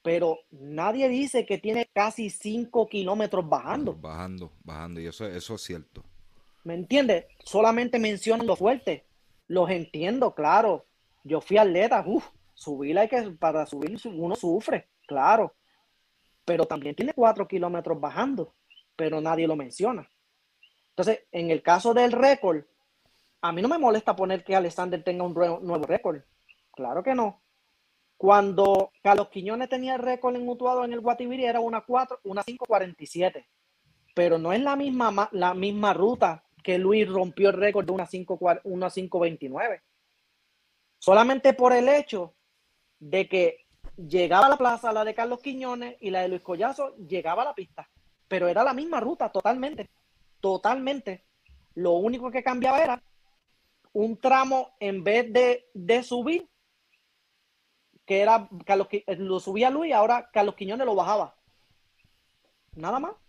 [0.00, 3.94] Pero nadie dice que tiene casi cinco kilómetros bajando.
[3.94, 6.04] Bajando, bajando, y eso, eso es cierto.
[6.62, 7.26] ¿Me entiendes?
[7.42, 9.04] Solamente mencionan lo fuerte.
[9.48, 10.86] Los entiendo, claro.
[11.22, 15.54] Yo fui atleta, uff, subir hay que, para subir uno sufre, claro,
[16.44, 18.54] pero también tiene cuatro kilómetros bajando,
[18.96, 20.08] pero nadie lo menciona.
[20.90, 22.64] Entonces, en el caso del récord,
[23.40, 26.22] a mí no me molesta poner que Alexander tenga un nuevo récord,
[26.72, 27.42] claro que no.
[28.16, 32.42] Cuando Carlos Quiñones tenía el récord en Utuado en el Guatibiri era una 4, una
[32.42, 33.44] 5.47,
[34.14, 38.06] pero no es la misma, la misma ruta que Luis rompió el récord de una
[38.06, 39.82] 5.29.
[40.98, 42.34] Solamente por el hecho
[42.98, 46.96] de que llegaba a la plaza, la de Carlos Quiñones y la de Luis Collazo,
[46.96, 47.86] llegaba a la pista.
[48.26, 49.90] Pero era la misma ruta, totalmente.
[50.40, 51.26] Totalmente.
[51.74, 53.02] Lo único que cambiaba era
[53.92, 56.48] un tramo en vez de, de subir,
[58.06, 58.88] que era Carlos,
[59.18, 61.36] lo subía Luis, ahora Carlos Quiñones lo bajaba.
[62.72, 63.23] Nada más.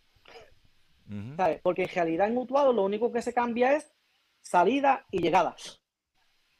[1.61, 3.91] Porque en realidad en Utuado lo único que se cambia es
[4.41, 5.55] salida y llegada.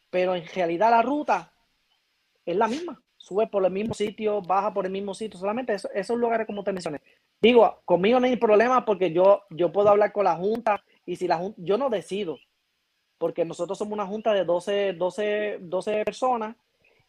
[0.10, 1.52] Pero en realidad la ruta
[2.46, 6.18] es la misma sube por el mismo sitio, baja por el mismo sitio, solamente esos
[6.18, 7.02] lugares como te mencioné.
[7.42, 11.28] Digo, conmigo no hay problema porque yo, yo puedo hablar con la Junta y si
[11.28, 12.38] la Junta, yo no decido,
[13.18, 16.56] porque nosotros somos una Junta de 12, 12, 12 personas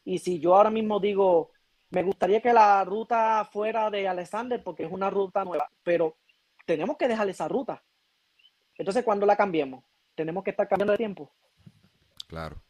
[0.07, 1.51] y si yo ahora mismo digo,
[1.91, 6.16] me gustaría que la ruta fuera de Alexander porque es una ruta nueva, pero
[6.67, 7.83] tenemos que dejar esa ruta.
[8.77, 11.33] Entonces, cuando la cambiemos, tenemos que estar cambiando de tiempo.
[12.29, 12.61] Claro.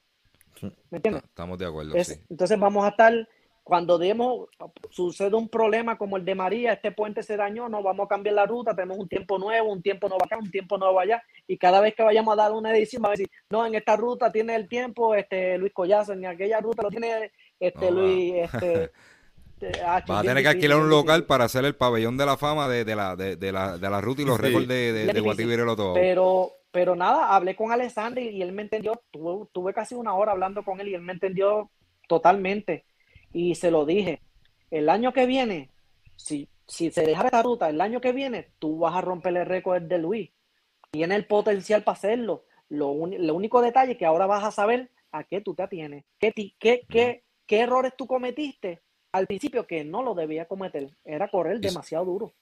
[0.90, 1.24] ¿Me entiendes?
[1.24, 1.92] Estamos de acuerdo.
[2.04, 2.14] sí.
[2.30, 3.28] Entonces vamos a estar,
[3.62, 4.48] cuando demos,
[4.90, 8.36] sucede un problema como el de María, este puente se dañó, no vamos a cambiar
[8.36, 11.58] la ruta, tenemos un tiempo nuevo, un tiempo nuevo acá, un tiempo nuevo allá, y
[11.58, 14.30] cada vez que vayamos a dar una edición, va a decir, no, en esta ruta
[14.32, 18.92] tiene el tiempo este Luis Collazo, en aquella ruta lo tiene este Luis, este,
[19.58, 22.36] este ah, Va a tener que alquilar un local para hacer el pabellón de la
[22.36, 25.94] fama de, la, de, la, de la ruta y los récords de, de, de todo.
[25.94, 29.00] Pero, pero nada, hablé con Alexander y él me entendió.
[29.10, 31.70] Tuve, tuve casi una hora hablando con él y él me entendió
[32.06, 32.84] totalmente.
[33.32, 34.20] Y se lo dije.
[34.70, 35.70] El año que viene,
[36.16, 39.46] si, si se deja esta ruta, el año que viene, tú vas a romper el
[39.46, 40.30] récord de Luis.
[40.90, 42.44] Tiene el potencial para hacerlo.
[42.68, 46.04] Lo, único detalle es que ahora vas a saber a qué tú te atienes.
[46.18, 48.82] ¿Qué, qué, qué, qué errores tú cometiste
[49.16, 50.94] al principio que no lo debía cometer.
[51.04, 52.34] Era correr demasiado duro.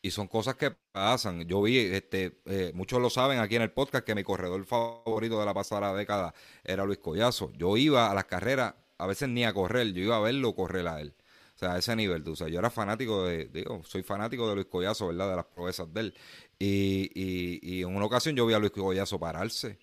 [0.00, 1.46] Y son cosas que pasan.
[1.46, 5.38] Yo vi, este, eh, muchos lo saben aquí en el podcast, que mi corredor favorito
[5.38, 6.32] de la pasada década
[6.64, 7.52] era Luis Collazo.
[7.52, 10.86] Yo iba a las carreras, a veces ni a correr, yo iba a verlo correr
[10.88, 11.14] a él.
[11.54, 14.48] O sea, a ese nivel, tú, o sea, yo era fanático de, digo, soy fanático
[14.48, 15.30] de Luis Collazo, ¿verdad?
[15.30, 16.14] De las proezas de él.
[16.58, 19.78] Y, y, y en una ocasión yo vi a Luis Collazo pararse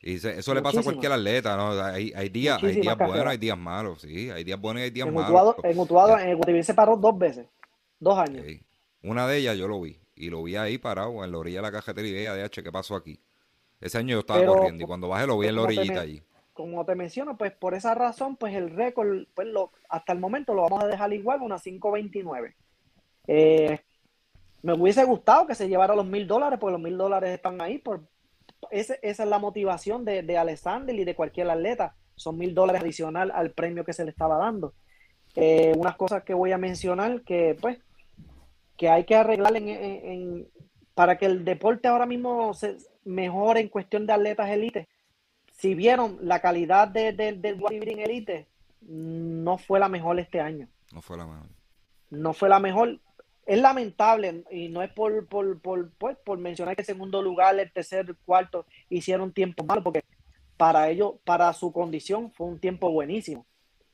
[0.00, 1.70] y eso le pasa a cualquier atleta, ¿no?
[1.82, 4.90] Hay, hay días, hay días buenos, hay días malos, sí, hay días buenos y hay
[4.90, 5.56] días malos.
[5.62, 7.46] en Utuado, en el se paró dos veces,
[7.98, 8.44] dos años.
[9.02, 11.62] Una de ellas yo lo vi, y lo vi ahí parado en la orilla de
[11.62, 13.18] la cajetería de H, ¿qué pasó aquí?
[13.80, 16.22] Ese año yo estaba corriendo y cuando bajé lo vi en la orillita allí.
[16.52, 20.54] Como te menciono, pues por esa razón, pues el récord, pues lo, hasta el momento
[20.54, 22.56] lo vamos a dejar igual, una 529.
[23.26, 23.78] Eh,
[24.62, 27.78] me hubiese gustado que se llevara los mil dólares, porque los mil dólares están ahí
[27.78, 28.00] por,
[28.70, 31.94] esa es la motivación de, de Alexander y de cualquier atleta.
[32.14, 34.74] Son mil dólares adicional al premio que se le estaba dando.
[35.34, 37.78] Eh, unas cosas que voy a mencionar que, pues,
[38.76, 40.48] que hay que arreglar en,
[40.94, 44.88] para que el deporte ahora mismo se mejore en cuestión de atletas élite.
[45.52, 48.48] Si vieron la calidad de, del bodybuilding elite,
[48.80, 50.68] no fue la mejor este año.
[50.92, 51.48] No fue la mejor.
[52.10, 53.00] No fue la mejor
[53.46, 57.58] es lamentable y no es por, por, por, pues, por mencionar que el segundo lugar,
[57.58, 60.02] el tercer, el cuarto hicieron tiempo malo, porque
[60.56, 63.46] para ellos, para su condición, fue un tiempo buenísimo.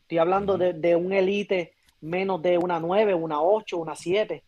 [0.03, 4.43] Estoy hablando de, un elite menos de una 9, una 8, una 7,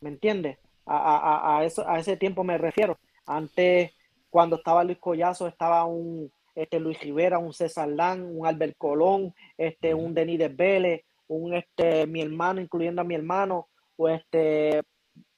[0.00, 0.58] ¿me entiendes?
[0.86, 2.98] A, a, eso, a ese tiempo me refiero.
[3.26, 3.92] Antes,
[4.30, 9.34] cuando estaba Luis Collazo, estaba un este, Luis Rivera, un César Lan, un Albert Colón,
[9.58, 14.82] este, un Denis Vélez, un este, mi hermano, incluyendo a mi hermano, pues este,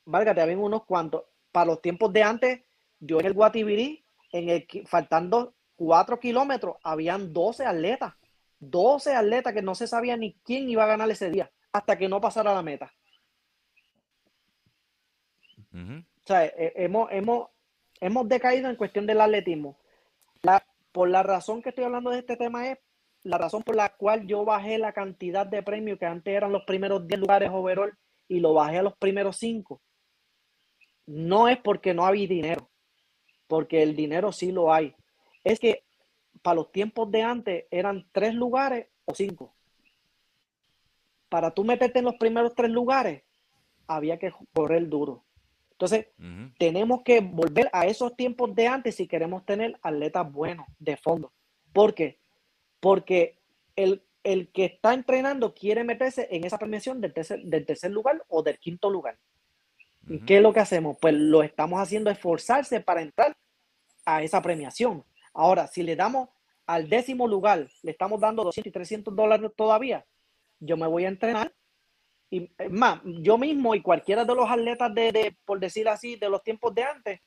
[0.05, 1.25] válgate, había unos cuantos.
[1.53, 2.61] Para los tiempos de antes,
[3.01, 8.15] yo en el Guatibirí, en el, faltando cuatro kilómetros, habían 12 atletas.
[8.61, 12.09] 12 atletas que no se sabía ni quién iba a ganar ese día, hasta que
[12.09, 12.93] no pasara la meta.
[15.73, 17.49] O sea, eh, hemos, hemos,
[18.01, 19.79] hemos decaído en cuestión del atletismo.
[20.43, 22.79] La, por la razón que estoy hablando de este tema es
[23.23, 26.65] la razón por la cual yo bajé la cantidad de premios que antes eran los
[26.65, 27.97] primeros 10 lugares overall
[28.29, 29.81] y lo bajé a los primeros cinco,
[31.07, 32.71] no es porque no había dinero,
[33.47, 34.95] porque el dinero sí lo hay.
[35.43, 35.85] Es que
[36.43, 39.55] para los tiempos de antes eran tres lugares o cinco.
[41.29, 43.23] Para tú meterte en los primeros tres lugares,
[43.87, 45.25] había que correr duro.
[45.73, 46.09] Entonces,
[46.59, 51.33] tenemos que volver a esos tiempos de antes si queremos tener atletas buenos de fondo.
[51.73, 52.19] ¿Por qué?
[52.81, 53.39] Porque
[53.77, 58.25] el el que está entrenando quiere meterse en esa premiación del tercer, del tercer lugar
[58.29, 59.19] o del quinto lugar.
[60.27, 60.97] ¿Qué es lo que hacemos?
[61.01, 63.37] Pues lo estamos haciendo esforzarse para entrar
[64.07, 65.05] a esa premiación.
[65.35, 66.31] Ahora, si le damos
[66.67, 70.05] al décimo lugar, le estamos dando 200 y 300 dólares todavía,
[70.61, 71.53] yo me voy a entrenar.
[72.31, 76.43] Y más, yo mismo y cualquiera de los atletas de, por decir así, de los
[76.43, 77.21] tiempos de antes,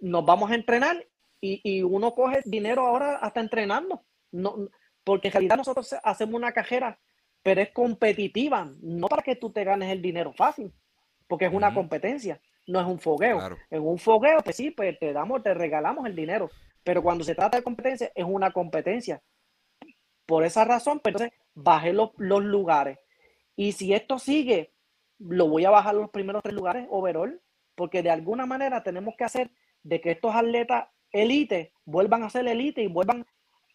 [0.00, 1.04] nos vamos a entrenar
[1.40, 4.04] y, y uno coge dinero ahora hasta entrenando.
[4.30, 4.68] No,
[5.04, 6.98] porque en realidad nosotros hacemos una cajera,
[7.42, 10.72] pero es competitiva, no para que tú te ganes el dinero fácil,
[11.26, 13.56] porque es una competencia, no es un fogueo.
[13.70, 16.50] En un fogueo, pues sí, pues te damos, te regalamos el dinero,
[16.84, 19.22] pero cuando se trata de competencia, es una competencia.
[20.26, 22.98] Por esa razón, pues entonces bajé los, los lugares.
[23.56, 24.72] Y si esto sigue,
[25.18, 27.40] lo voy a bajar los primeros tres lugares overall,
[27.74, 29.50] porque de alguna manera tenemos que hacer
[29.82, 33.26] de que estos atletas elite vuelvan a ser elite y vuelvan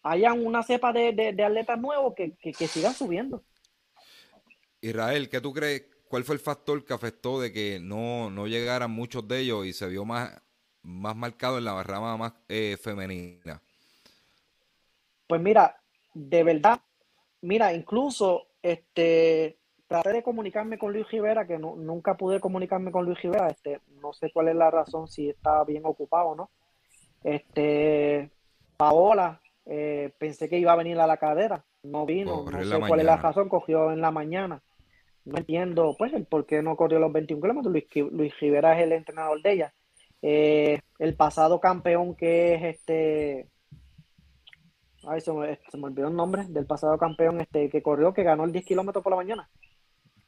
[0.02, 2.36] hayan una cepa de, atletas nuevos que,
[2.66, 3.42] sigan subiendo.
[4.80, 5.86] Israel, ¿qué tú crees?
[6.08, 9.72] ¿Cuál fue el factor que afectó de que no, no llegaran muchos de ellos y
[9.72, 10.40] se vio más,
[10.82, 13.62] más marcado en la rama más eh, femenina?
[15.26, 15.82] Pues mira,
[16.14, 16.80] de verdad,
[17.42, 23.06] mira, incluso este traté de comunicarme con Luis Rivera, que no, nunca pude comunicarme con
[23.06, 26.50] Luis Rivera, este, no sé cuál es la razón, si estaba bien ocupado o no.
[27.24, 28.30] Este,
[28.76, 33.00] Paola, eh, pensé que iba a venir a la cadera, no vino, no sé cuál
[33.00, 34.62] es la razón, cogió en la mañana.
[35.24, 37.70] No entiendo, pues, el por qué no corrió los 21 kilómetros.
[37.70, 39.74] Luis, Luis Rivera es el entrenador de ella.
[40.22, 43.46] Eh, el pasado campeón que es este
[45.06, 48.52] Ay, se me, olvidó el nombre del pasado campeón este que corrió, que ganó el
[48.52, 49.48] 10 kilómetros por la mañana.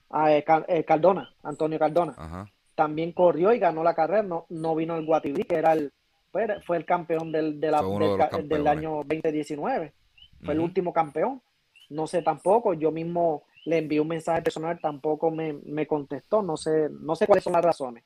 [0.09, 2.49] Ah, eh, eh, Cardona, Antonio Cardona.
[2.75, 4.23] También corrió y ganó la carrera.
[4.23, 5.93] No, no vino el Guatibí, que era el,
[6.31, 9.93] fue, el campeón del, del, año 2019.
[10.43, 11.43] Fue el último campeón.
[11.89, 12.75] No sé tampoco.
[12.75, 16.43] Yo mismo le envié un mensaje personal, tampoco me, contestó.
[16.43, 18.05] No sé, no sé cuáles son las razones.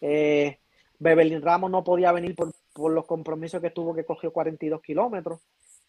[0.00, 0.58] Eh,
[0.98, 5.40] Bebelín Ramos no podía venir por, por los compromisos que tuvo, que cogió 42 kilómetros.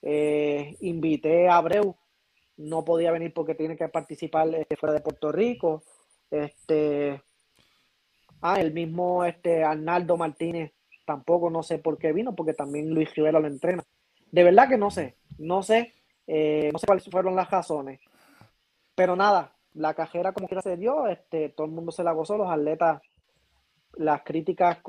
[0.02, 1.96] Eh, invité a Abreu,
[2.58, 5.84] no podía venir porque tiene que participar este, fuera de Puerto Rico.
[6.30, 7.22] Este,
[8.42, 10.75] ah, el mismo este, Arnaldo Martínez
[11.06, 13.84] tampoco no sé por qué vino, porque también Luis Rivera lo entrena.
[14.32, 15.94] De verdad que no sé, no sé,
[16.28, 18.02] eh, no sé cuáles fueron las razones.
[18.96, 22.38] Pero nada, la cajera como quiera se dio, este, todo el mundo se la gozó,
[22.38, 23.02] los atletas,
[23.94, 24.80] las críticas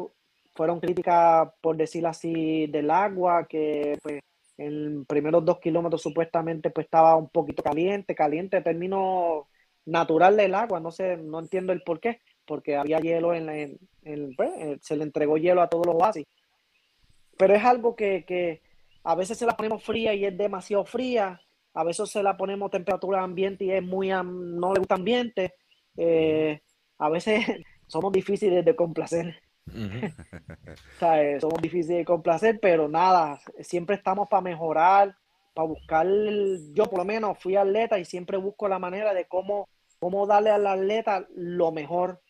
[0.55, 4.21] fueron críticas, por decirlo así, del agua, que pues
[4.57, 9.49] en primeros dos kilómetros supuestamente pues estaba un poquito caliente, caliente, término
[9.85, 13.79] natural del agua, no sé, no entiendo el por qué, porque había hielo en,
[14.37, 16.25] pues, eh, se le entregó hielo a todos los oasis.
[17.37, 18.63] Pero es algo que,
[19.05, 21.41] a veces se la ponemos fría y es demasiado fría,
[21.75, 25.55] a veces se la ponemos temperatura ambiente y es muy, no le gusta ambiente,
[25.97, 26.61] eh,
[26.99, 27.45] a veces
[27.87, 29.37] somos difíciles de complacer.
[31.41, 35.17] somos difíciles de complacer, pero nada, siempre estamos para mejorar,
[35.57, 36.07] para buscar,
[36.75, 39.69] yo por lo menos fui atleta y siempre busco la manera de cómo,
[39.99, 42.21] cómo darle al atleta lo mejor.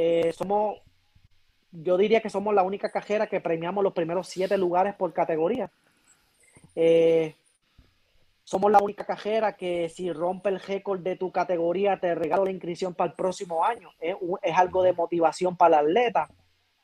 [0.00, 0.76] Eh, somos,
[1.72, 5.72] yo diría que somos la única cajera que premiamos los primeros siete lugares por categoría.
[6.76, 7.34] Eh,
[8.44, 12.52] somos la única cajera que si rompe el récord de tu categoría te regalo la
[12.52, 13.90] inscripción para el próximo año.
[13.98, 16.28] Es, es, algo de motivación para el atleta.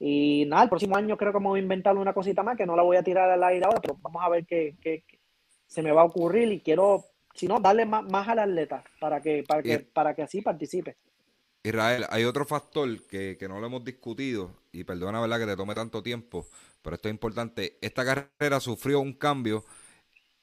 [0.01, 2.75] Y nada, el próximo año creo que vamos a inventar una cosita más que no
[2.75, 5.05] la voy a tirar al aire ahora, pero vamos a ver qué,
[5.69, 9.21] se me va a ocurrir y quiero, si no, darle más, más al atleta para
[9.21, 10.97] que, para que, para que así participe.
[11.65, 15.57] Israel, hay otro factor que, que no lo hemos discutido, y perdona verdad que te
[15.57, 16.47] tome tanto tiempo,
[16.83, 17.79] pero esto es importante.
[17.81, 19.65] Esta carrera sufrió un cambio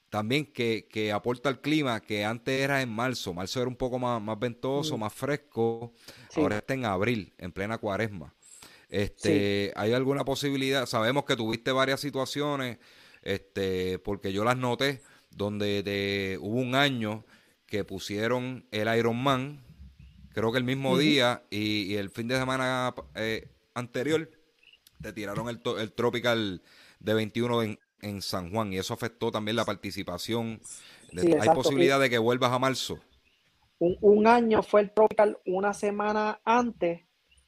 [0.10, 3.34] también que, que, aporta el clima, que antes era en marzo.
[3.34, 5.00] Marzo era un poco más, más ventoso, mm.
[5.00, 5.94] más fresco.
[6.36, 8.34] Ahora está en abril, en plena cuaresma.
[8.90, 10.86] Este, ¿Hay alguna posibilidad?
[10.86, 12.80] Sabemos que tuviste varias situaciones,
[13.22, 17.24] este, porque yo las noté, donde hubo un año
[17.66, 19.64] que pusieron el Ironman,
[20.34, 24.30] creo que el mismo día, y, el fin de semana eh, anterior
[25.02, 26.62] te tiraron el, el Tropical
[27.00, 30.62] de 21 en, en San Juan y eso afectó también la participación.
[31.40, 33.00] ¿Hay posibilidad de que vuelvas a marzo?
[33.80, 37.02] Un, año fue el Tropical una semana antes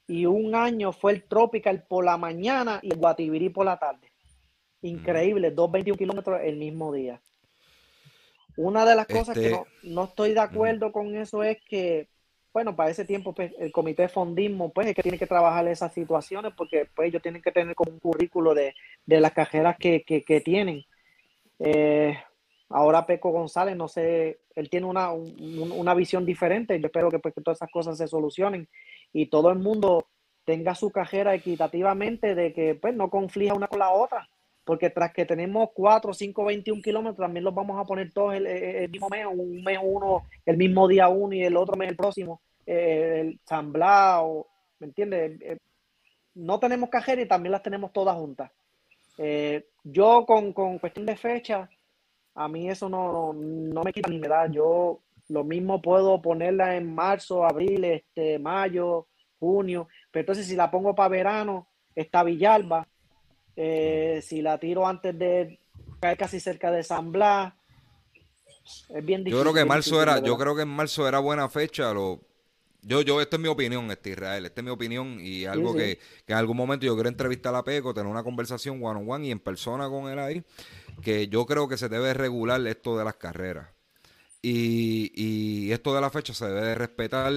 [0.07, 4.11] y un año fue el Tropical por la mañana y el Guatibirí por la tarde.
[4.81, 7.21] Increíble, 221 kilómetros el mismo día.
[8.57, 12.09] Una de las cosas que este, no, estoy de acuerdo con eso es que
[12.53, 15.67] bueno, para ese tiempo pues, el comité de fondismo pues es que tiene que trabajar
[15.67, 18.75] esas situaciones porque pues ellos tienen que tener como un currículo de,
[19.07, 20.85] las cajeras que, tienen.
[21.59, 22.15] Eh,
[22.69, 26.79] ahora Peco González, no sé, él tiene una, una visión diferente.
[26.79, 28.69] Yo espero que, pues, que todas esas cosas se solucionen
[29.11, 30.07] y todo el mundo
[30.45, 34.29] tenga su cajera equitativamente de que pues no conflija una con la otra
[34.63, 38.89] porque tras que tenemos 4, 5, 21 kilómetros, también los vamos a poner todos el,
[38.89, 42.41] mismo mes, un mes uno, el mismo día uno y el otro mes el próximo,
[42.65, 45.41] eh, el San ¿me entiendes?
[45.41, 45.57] Eh,
[46.35, 48.51] no tenemos cajera y también las tenemos todas juntas.
[49.17, 51.69] Eh, yo con, con, cuestión de fecha,
[52.35, 54.47] a mí eso no, no, me quita ni me da.
[54.47, 59.07] Yo lo mismo puedo ponerla en marzo, abril, este, mayo,
[59.39, 62.87] junio, pero entonces si la pongo para verano, está Villalba,
[63.55, 65.59] eh, si la tiro antes de
[65.99, 67.53] caer casi cerca de San Blas,
[68.89, 69.37] es bien difícil.
[69.37, 71.93] Yo creo que marzo era, yo creo que en marzo era buena fecha.
[71.93, 72.21] Lo,
[72.81, 75.99] yo, yo, esta es mi opinión, este Israel, esta es mi opinión y algo Que,
[76.25, 79.27] que, en algún momento yo quiero entrevistar a Peco, tener una conversación one on one
[79.27, 80.43] y en persona con él ahí,
[81.01, 83.69] que yo creo que se debe regular esto de las carreras.
[84.41, 87.31] Y, y esto de la fecha se debe respetar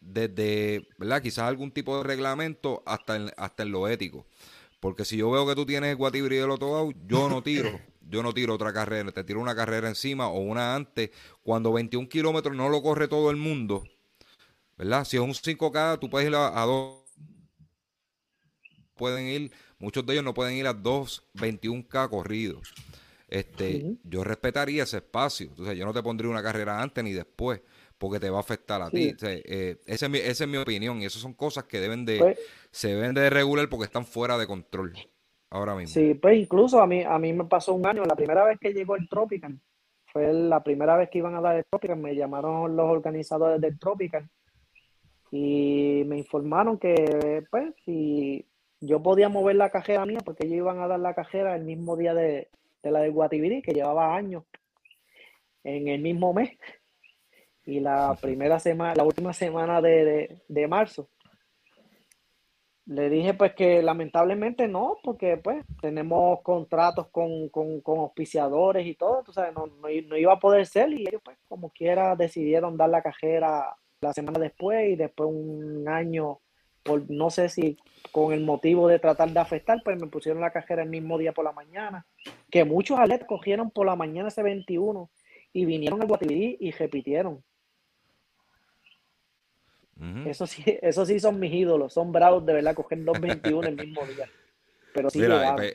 [0.00, 1.22] desde, ¿verdad?
[1.22, 4.26] Quizás algún tipo de reglamento hasta en, hasta en lo ético.
[4.84, 7.80] Porque si yo veo que tú tienes Guatibri del Otobao, yo no tiro.
[8.06, 9.10] Yo no tiro otra carrera.
[9.12, 11.08] Te tiro una carrera encima o una antes.
[11.42, 13.82] Cuando 21 kilómetros no lo corre todo el mundo.
[14.76, 15.06] ¿Verdad?
[15.06, 17.02] Si es un 5K, tú puedes ir a, dos.
[18.94, 22.74] Pueden ir, muchos de ellos no pueden ir a dos 21K corridos.
[23.26, 25.46] Este, Yo respetaría ese espacio.
[25.46, 27.62] Entonces, yo no te pondría una carrera antes ni después
[27.98, 29.14] porque te va a afectar a ti.
[29.22, 32.38] Eh, esa, es mi, opinión y esas son cosas que deben de, pues
[32.70, 34.94] se deben de regular porque están fuera de control
[35.50, 35.94] ahora mismo.
[35.94, 38.72] Sí, pues incluso a mí, a mí me pasó un año, la primera vez que
[38.72, 39.58] llegó el Tropical,
[40.06, 43.78] fue la primera vez que iban a dar el Tropical, me llamaron los organizadores del
[43.78, 44.28] Tropical
[45.30, 48.46] y me informaron que pues si
[48.80, 51.96] yo podía mover la cajera mía porque ellos iban a dar la cajera el mismo
[51.96, 52.48] día de,
[52.82, 54.44] la de Guatibiri, que llevaba años,
[55.64, 56.50] en el mismo mes
[57.66, 61.08] y la primera semana, la última semana de, marzo.
[62.86, 69.22] Le dije pues que lamentablemente no, porque pues tenemos contratos con, con, auspiciadores y todo,
[69.22, 72.90] tú sabes, no, no, iba a poder ser y ellos pues como quiera decidieron dar
[72.90, 76.40] la cajera la semana después y después un año,
[76.82, 77.78] por no sé si
[78.12, 81.32] con el motivo de tratar de afectar, pues me pusieron la cajera el mismo día
[81.32, 82.06] por la mañana,
[82.50, 85.10] que muchos atletas cogieron por la mañana ese 21
[85.54, 87.42] y vinieron al Guatibirí y repitieron.
[90.26, 94.04] Eso sí, eso sí son mis ídolos, son bravos de verdad, coger 2.21 el mismo
[94.06, 94.28] día.
[94.92, 95.74] Pero sí Mira, pues,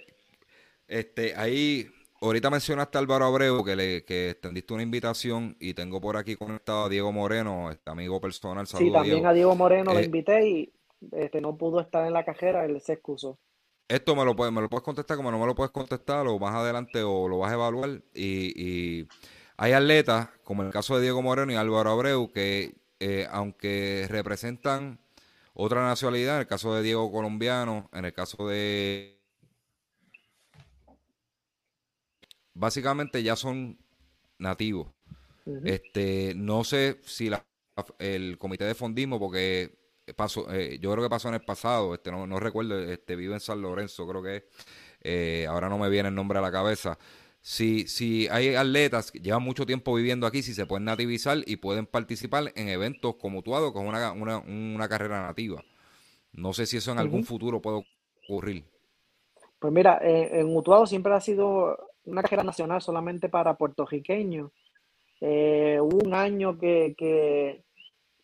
[0.87, 1.87] este, ahí,
[2.21, 6.35] ahorita mencionaste a Álvaro Abreu, que le que extendiste una invitación y tengo por aquí
[6.35, 8.65] conectado a Diego Moreno, este amigo personal.
[8.67, 10.73] sí, también a Diego Moreno lo eh, invité y
[11.11, 13.37] este, no pudo estar en la cajera, él se excusó.
[13.87, 16.37] Esto me lo, puedes, me lo puedes contestar como no me lo puedes contestar o
[16.37, 17.89] más adelante o lo vas a evaluar.
[18.13, 19.07] Y, y
[19.57, 24.99] hay atletas, como el caso de Diego Moreno y Álvaro Abreu, que eh, aunque representan
[25.53, 29.19] otra nacionalidad, en el caso de Diego Colombiano, en el caso de...
[32.53, 33.77] Básicamente ya son
[34.37, 34.89] nativos.
[35.63, 37.43] Este, no sé si la,
[37.97, 39.79] el comité de fondismo, porque
[40.15, 43.33] pasó, eh, yo creo que pasó en el pasado, este, no, no recuerdo, este, vive
[43.33, 44.47] en San Lorenzo, creo que
[45.01, 46.97] eh, ahora no me viene el nombre a la cabeza
[47.41, 51.57] si, si hay atletas que llevan mucho tiempo viviendo aquí, si se pueden nativizar y
[51.57, 55.63] pueden participar en eventos como Tuado, que es una, una, una carrera nativa.
[56.33, 57.83] No sé si eso en algún futuro puede
[58.23, 58.65] ocurrir.
[59.57, 64.51] Pues mira, eh, en Utuado siempre ha sido una carrera nacional solamente para puertorriqueños.
[65.21, 67.63] Eh, hubo un año que, que,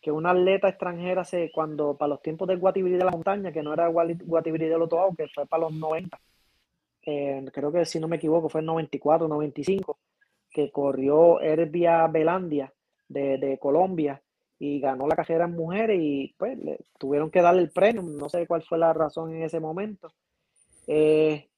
[0.00, 3.62] que, una atleta extranjera, se, cuando para los tiempos del Guatibiri de la montaña, que
[3.62, 6.18] no era Guatibiri de Utuado, que fue para los 90,
[7.52, 9.98] creo que si no me equivoco fue en 94, 95,
[10.50, 12.72] que corrió Herbia Belandia
[13.08, 14.22] de, Colombia
[14.58, 18.28] y ganó la carrera en mujeres y pues le tuvieron que darle el premio, no
[18.28, 20.12] sé cuál fue la razón en ese momento.
[20.86, 21.48] Eh,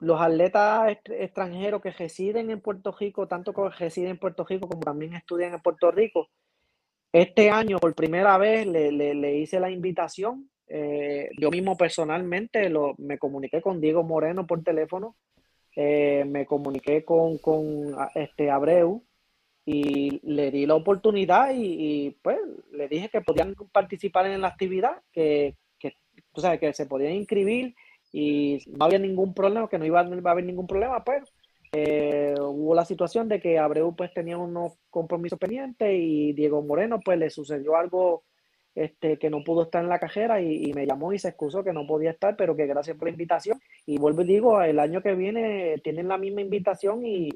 [0.00, 4.82] los atletas extranjeros que residen en Puerto Rico, tanto que residen en Puerto Rico como
[4.82, 6.28] también estudian en Puerto Rico,
[7.12, 12.94] este año por primera vez le, le hice la invitación eh, yo mismo personalmente lo,
[12.98, 15.16] me comuniqué con Diego Moreno por teléfono,
[15.74, 19.04] eh, me comuniqué con, con este Abreu
[19.64, 22.38] y le di la oportunidad y, pues
[22.72, 25.94] le dije que podían participar en la actividad, que, que,
[26.32, 27.74] tú sabes, que se podían inscribir
[28.12, 31.22] y no había ningún problema, que no iba, a haber ningún problema, pues
[31.72, 37.00] eh, hubo la situación de que Abreu pues tenía unos compromisos pendientes y Diego Moreno
[37.04, 38.24] pues le sucedió algo
[38.78, 41.72] este, que no pudo estar en la cajera y, me llamó y se excusó que
[41.72, 43.60] no podía estar, pero que gracias por la invitación.
[43.84, 47.30] Y vuelvo y digo, el año que viene tienen la misma invitación y,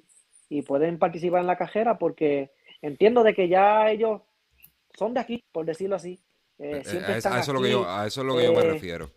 [0.67, 2.51] pueden participar en la cajera porque
[2.83, 4.21] entiendo de que ya ellos
[4.97, 6.21] son de aquí, por decirlo así.
[6.59, 8.73] Eh, a, eso es lo que yo, a eso es lo que yo me eh,
[8.73, 9.11] refiero.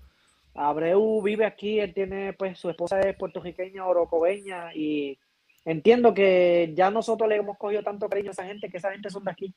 [0.54, 5.20] Abreu vive aquí, él tiene, pues, su esposa es puertorriqueña, orocobeña, y
[5.66, 9.10] entiendo que ya nosotros le hemos cogido tanto cariño a esa gente, que esa gente
[9.10, 9.54] son de aquí,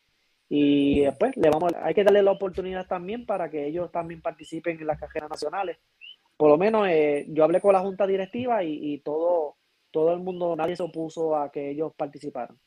[0.49, 4.81] y después le vamos, hay que darle la oportunidad también para que ellos también participen
[4.81, 5.77] en las cajeras nacionales.
[6.37, 9.57] Por lo menos eh, yo hablé con la junta directiva y, todo,
[9.91, 12.59] todo el mundo, nadie se opuso a que ellos participaran.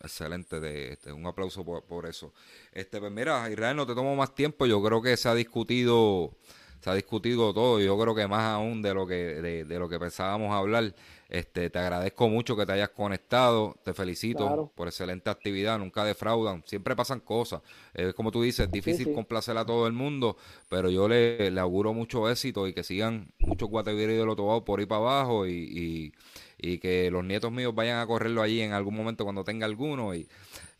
[0.00, 2.32] Excelente, de, este, un aplauso por, eso.
[2.72, 4.66] Este, pues mira, Israel, no te tomo más tiempo.
[4.66, 6.36] Yo creo que se ha discutido
[6.82, 7.80] se ha discutido todo.
[7.80, 10.92] Yo creo que más aún de lo que, de, lo que pensábamos hablar.
[11.28, 13.76] Este, te agradezco mucho que te hayas conectado.
[13.84, 15.78] Te felicito por excelente actividad.
[15.78, 16.64] Nunca defraudan.
[16.66, 17.62] Siempre pasan cosas.
[17.94, 20.36] Es como tú dices, es difícil complacer a todo el mundo,
[20.68, 24.80] pero yo le, le auguro mucho éxito y que sigan muchos guateviros de Lotobao por
[24.80, 26.12] ahí para abajo y,
[26.58, 30.14] y, que los nietos míos vayan a correrlo allí en algún momento cuando tenga alguno.
[30.16, 30.28] Y,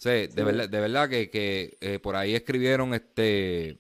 [0.03, 3.78] de, verdad, de verdad que, que eh, por ahí escribieron este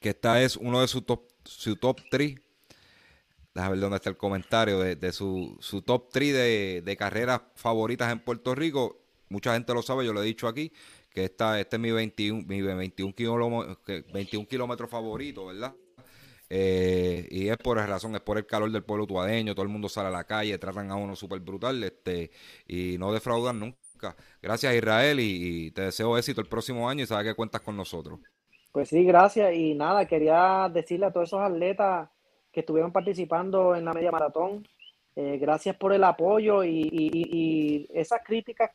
[0.00, 2.36] que esta es uno de sus top, su top 3
[3.56, 8.12] Déjame ver dónde está el comentario de, su, su, top 3 de, de, carreras favoritas
[8.12, 8.98] en Puerto Rico.
[9.30, 10.70] Mucha gente lo sabe, yo lo he dicho aquí,
[11.10, 13.78] que esta, este es mi 21, mi 21, kilómetros
[14.12, 15.74] 21 kilómetros favorito, ¿verdad?
[16.50, 19.88] Eh, y es por razón, es por el calor del pueblo tuadeño, todo el mundo
[19.88, 22.30] sale a la calle, tratan a uno súper brutal, este,
[22.66, 24.14] y no defraudan nunca.
[24.42, 28.20] Gracias Israel y, te deseo éxito el próximo año y sabes que cuentas con nosotros.
[28.76, 29.54] Pues sí, gracias.
[29.54, 32.10] Y nada, quería decirle a todos esos atletas
[32.52, 34.68] que estuvieron participando en la media maratón.
[35.14, 38.70] Eh, gracias por el apoyo y, esas críticas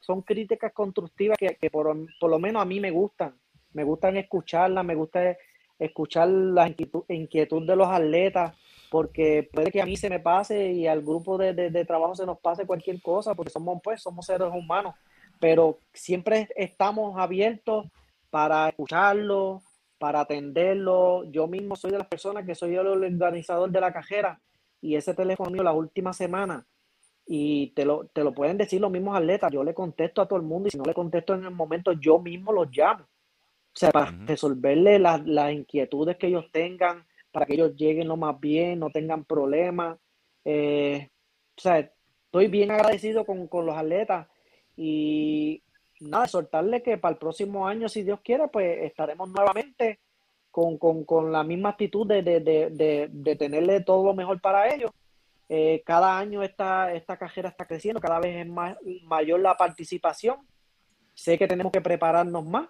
[0.00, 3.34] son críticas constructivas que, por, lo menos a mí me gustan.
[3.74, 5.36] Me gustan escucharlas, me gusta
[5.78, 6.74] escuchar la
[7.08, 8.56] inquietud, de los atletas,
[8.90, 12.38] porque puede que a mí se me pase y al grupo de, trabajo se nos
[12.38, 14.94] pase cualquier cosa, porque somos, pues, somos seres humanos,
[15.38, 17.84] pero siempre estamos abiertos
[18.32, 19.60] para escucharlo,
[19.98, 21.24] para atenderlo.
[21.30, 24.40] Yo mismo soy de las personas que soy el organizador de la cajera
[24.80, 26.66] y ese teléfono mío la última semana
[27.26, 29.52] y te lo, te lo pueden decir los mismos atletas.
[29.52, 31.92] Yo le contesto a todo el mundo y si no le contesto en el momento,
[31.92, 33.04] yo mismo los llamo.
[33.04, 35.20] O sea, para resolverle las,
[35.52, 39.98] inquietudes que ellos tengan, para que ellos lleguen lo más bien, no tengan problemas.
[40.46, 41.10] Eh,
[41.54, 41.80] o sea,
[42.24, 44.26] estoy bien agradecido con, con los atletas
[44.74, 45.62] y
[46.02, 50.00] nada, soltarle que para el próximo año, si Dios quiere, pues estaremos nuevamente
[50.50, 54.90] con, la misma actitud de, tenerle todo lo mejor para ellos.
[55.48, 60.36] Eh, cada año esta, esta cajera está creciendo, cada vez es más, mayor la participación.
[61.14, 62.68] Sé que tenemos que prepararnos más.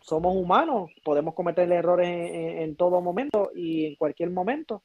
[0.00, 4.82] Somos humanos, podemos cometer errores en, en todo momento y en cualquier momento,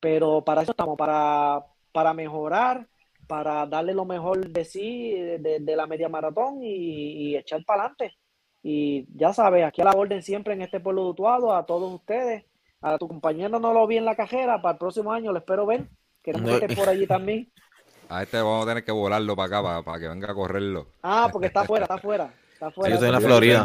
[0.00, 2.86] pero para eso estamos, para, para mejorar,
[3.30, 8.18] para darle lo mejor de sí, de, la media maratón y, echar para adelante.
[8.60, 12.44] Y ya sabes, aquí a la orden siempre en este pueblo de a todos ustedes.
[12.80, 15.64] A tu compañero no lo vi en la cajera, para el próximo año lo espero
[15.64, 15.86] ver.
[16.24, 17.52] Que esté por allí también.
[18.08, 20.88] A este vamos a tener que volarlo para acá, para, que venga a correrlo.
[21.00, 22.34] Ah, porque está afuera, está afuera.
[22.52, 22.98] Está afuera.
[22.98, 23.64] Sí, en la Florida.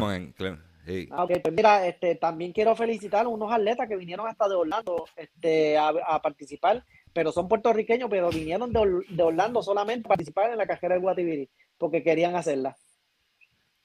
[1.10, 1.40] Ah, okay.
[1.40, 5.76] pues mira, este, también quiero felicitar a unos atletas que vinieron hasta de Orlando este,
[5.76, 6.84] a, a participar
[7.16, 11.50] pero son puertorriqueños, pero vinieron de, Orlando solamente a participar en la cajera de Guatibiri,
[11.78, 12.76] porque querían hacerla.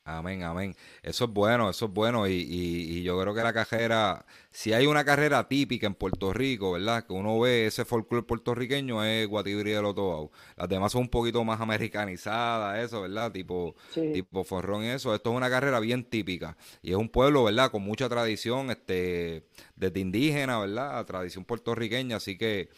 [0.03, 0.74] Amén, amén.
[1.01, 2.26] Eso es bueno, eso es bueno.
[2.26, 7.07] Y, yo creo que la cajera, si hay una carrera típica en Puerto Rico, ¿verdad?
[7.07, 10.33] Que uno ve ese folclore puertorriqueño es Guatibiri de Lotobao.
[10.57, 13.31] Las demás son un poquito más americanizadas, eso, ¿verdad?
[13.31, 15.14] Tipo, tipo forrón y eso.
[15.14, 16.57] Esto es una carrera bien típica.
[16.83, 17.70] Y es un pueblo, ¿verdad?
[17.70, 21.07] Con mucha tradición, este, desde indígena, ¿verdad?
[21.07, 22.16] Tradición puertorriqueña.
[22.16, 22.70] Así que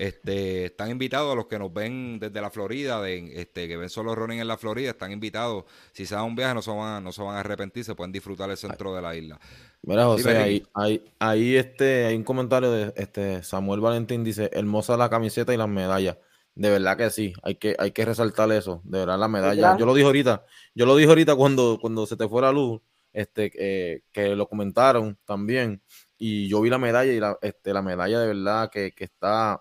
[0.00, 3.90] este, están invitados a los que nos ven desde la Florida, de, este, que ven
[3.90, 5.64] solo running en la Florida, están invitados.
[5.92, 8.10] Si se da un viaje, no se van, no se van a arrepentir, se pueden
[8.10, 9.38] disfrutar el centro de la isla.
[9.82, 15.10] Mira, José, ahí, ahí, este, hay un comentario de este Samuel Valentín, dice, hermosa la
[15.10, 16.16] camiseta y las medallas.
[16.54, 19.76] De verdad que sí, hay que, hay que resaltar eso, de verdad la medalla.
[19.76, 22.80] Yo lo dije ahorita, yo lo dije ahorita cuando, cuando se te fue la luz,
[23.12, 25.82] este, eh, que lo comentaron también,
[26.16, 29.60] y yo vi la medalla y la, este, la medalla de verdad que, que está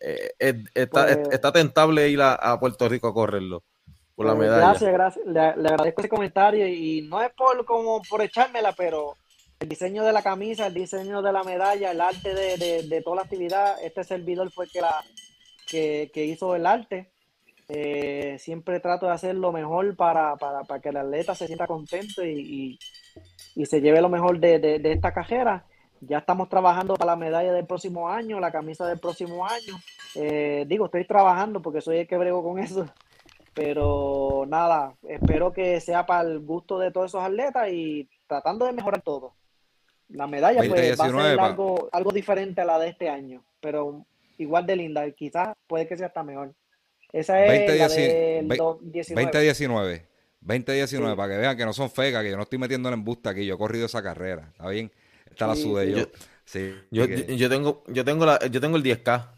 [0.00, 3.62] eh, está, pues está, tentable ir a, Puerto Rico a correrlo
[4.14, 4.68] por la pues, medalla.
[4.68, 5.26] Gracias, gracias.
[5.26, 9.16] Le, agradezco ese comentario y no es por como por echármela, pero
[9.60, 13.22] el diseño de la camisa, el diseño de la medalla, el arte de, toda la
[13.22, 15.04] actividad, este servidor fue que, la,
[15.68, 17.10] que, hizo el arte.
[17.68, 20.36] Eh, siempre trato de hacer lo mejor para,
[20.82, 22.78] que el atleta se sienta contento y,
[23.64, 25.66] se lleve lo mejor de, esta cajera.
[26.00, 29.78] Ya estamos trabajando para la medalla del próximo año, la camisa del próximo año.
[30.14, 32.86] Eh, digo, estoy trabajando porque soy el que brego con eso.
[33.54, 38.72] Pero nada, espero que sea para el gusto de todos esos atletas y tratando de
[38.72, 39.34] mejorar todo.
[40.08, 44.06] La medalla pues, va a ser algo, algo diferente a la de este año, pero
[44.38, 45.10] igual de linda.
[45.10, 46.54] Quizás puede que sea hasta mejor.
[47.12, 50.08] Esa es la del 2019.
[50.40, 53.28] 2019, para que vean que no son fecas, que yo no estoy metiendo en embuste
[53.28, 54.90] aquí, yo he corrido esa carrera, ¿está bien?
[55.38, 56.04] Está la sube yo.
[56.44, 59.28] Sí, yo, yo, tengo, yo tengo la, yo tengo el 10K.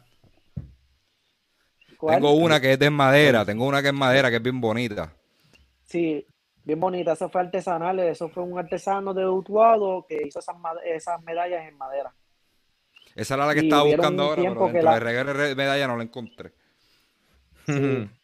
[2.08, 5.12] Tengo una que es de madera, tengo una que es madera, que es bien bonita.
[5.84, 6.26] Sí,
[6.64, 7.12] bien bonita.
[7.12, 11.76] Eso fue artesanal, eso fue un artesano de Utuado que hizo esas, esas medallas en
[11.76, 12.14] madera.
[13.14, 15.48] Esa era la que estaba buscando ahora, pero dentro la...
[15.48, 16.54] de medalla no la encontré.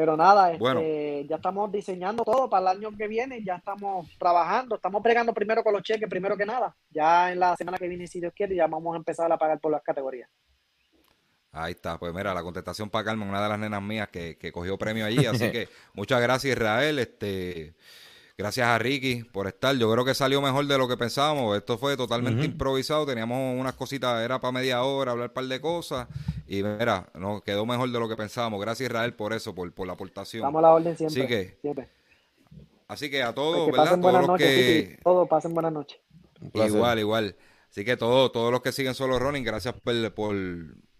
[0.00, 4.76] Pero nada, este, ya estamos diseñando todo para el año que viene, ya estamos trabajando,
[4.76, 6.74] estamos pregando primero con los cheques, primero que nada.
[6.88, 9.60] Ya en la semana que viene, si Dios quiere, ya vamos a empezar a pagar
[9.60, 10.30] por las categorías.
[11.52, 14.50] Ahí está, pues mira, la contestación para Carmen, una de las nenas mías que, que
[14.50, 17.74] cogió premio allí, así que muchas gracias Israel, este
[18.40, 19.76] Gracias a Ricky por estar.
[19.76, 21.58] Yo creo que salió mejor de lo que pensábamos.
[21.58, 23.04] Esto fue totalmente improvisado.
[23.04, 26.08] Teníamos unas cositas, era para media hora, hablar un par de cosas.
[26.48, 28.58] Y mira, nos quedó mejor de lo que pensábamos.
[28.58, 30.42] Gracias Israel por eso, por, por la aportación.
[30.42, 31.20] Vamos a la orden siempre.
[31.22, 31.88] Así que, siempre.
[32.88, 34.00] Así que a todos, pues ¿verdad?
[34.00, 34.98] Todos los que...
[35.04, 36.00] Todos pasen buenas noches.
[36.54, 37.36] Igual, igual.
[37.68, 40.34] Así que todos, todos los que siguen solo running, gracias por, por,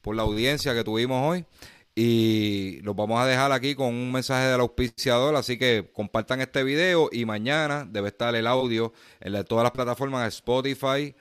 [0.03, 1.47] por la audiencia que tuvimos hoy.
[1.95, 6.62] Y los vamos a dejar aquí con un mensaje del auspiciador, así que compartan este
[6.62, 11.14] video y mañana debe estar el audio en todas las plataformas Spotify,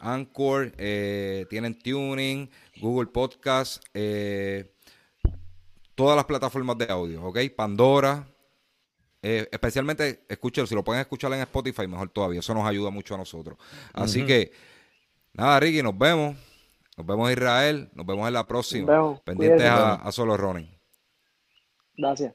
[0.00, 2.50] Anchor, eh, tienen Tuning,
[2.80, 4.72] Google Podcast, eh,
[5.94, 7.38] todas las plataformas de audio, ¿ok?
[7.56, 8.26] Pandora,
[9.22, 13.14] eh, especialmente, escúchelo, si lo pueden escuchar en Spotify, mejor todavía, eso nos ayuda mucho
[13.14, 13.56] a nosotros.
[13.92, 14.52] Así que,
[15.32, 16.36] nada, Ricky, nos vemos.
[16.96, 19.20] Nos vemos Israel, nos vemos en la próxima.
[19.24, 20.68] Pendientes a, a Solo Ronin.
[21.96, 22.34] Gracias.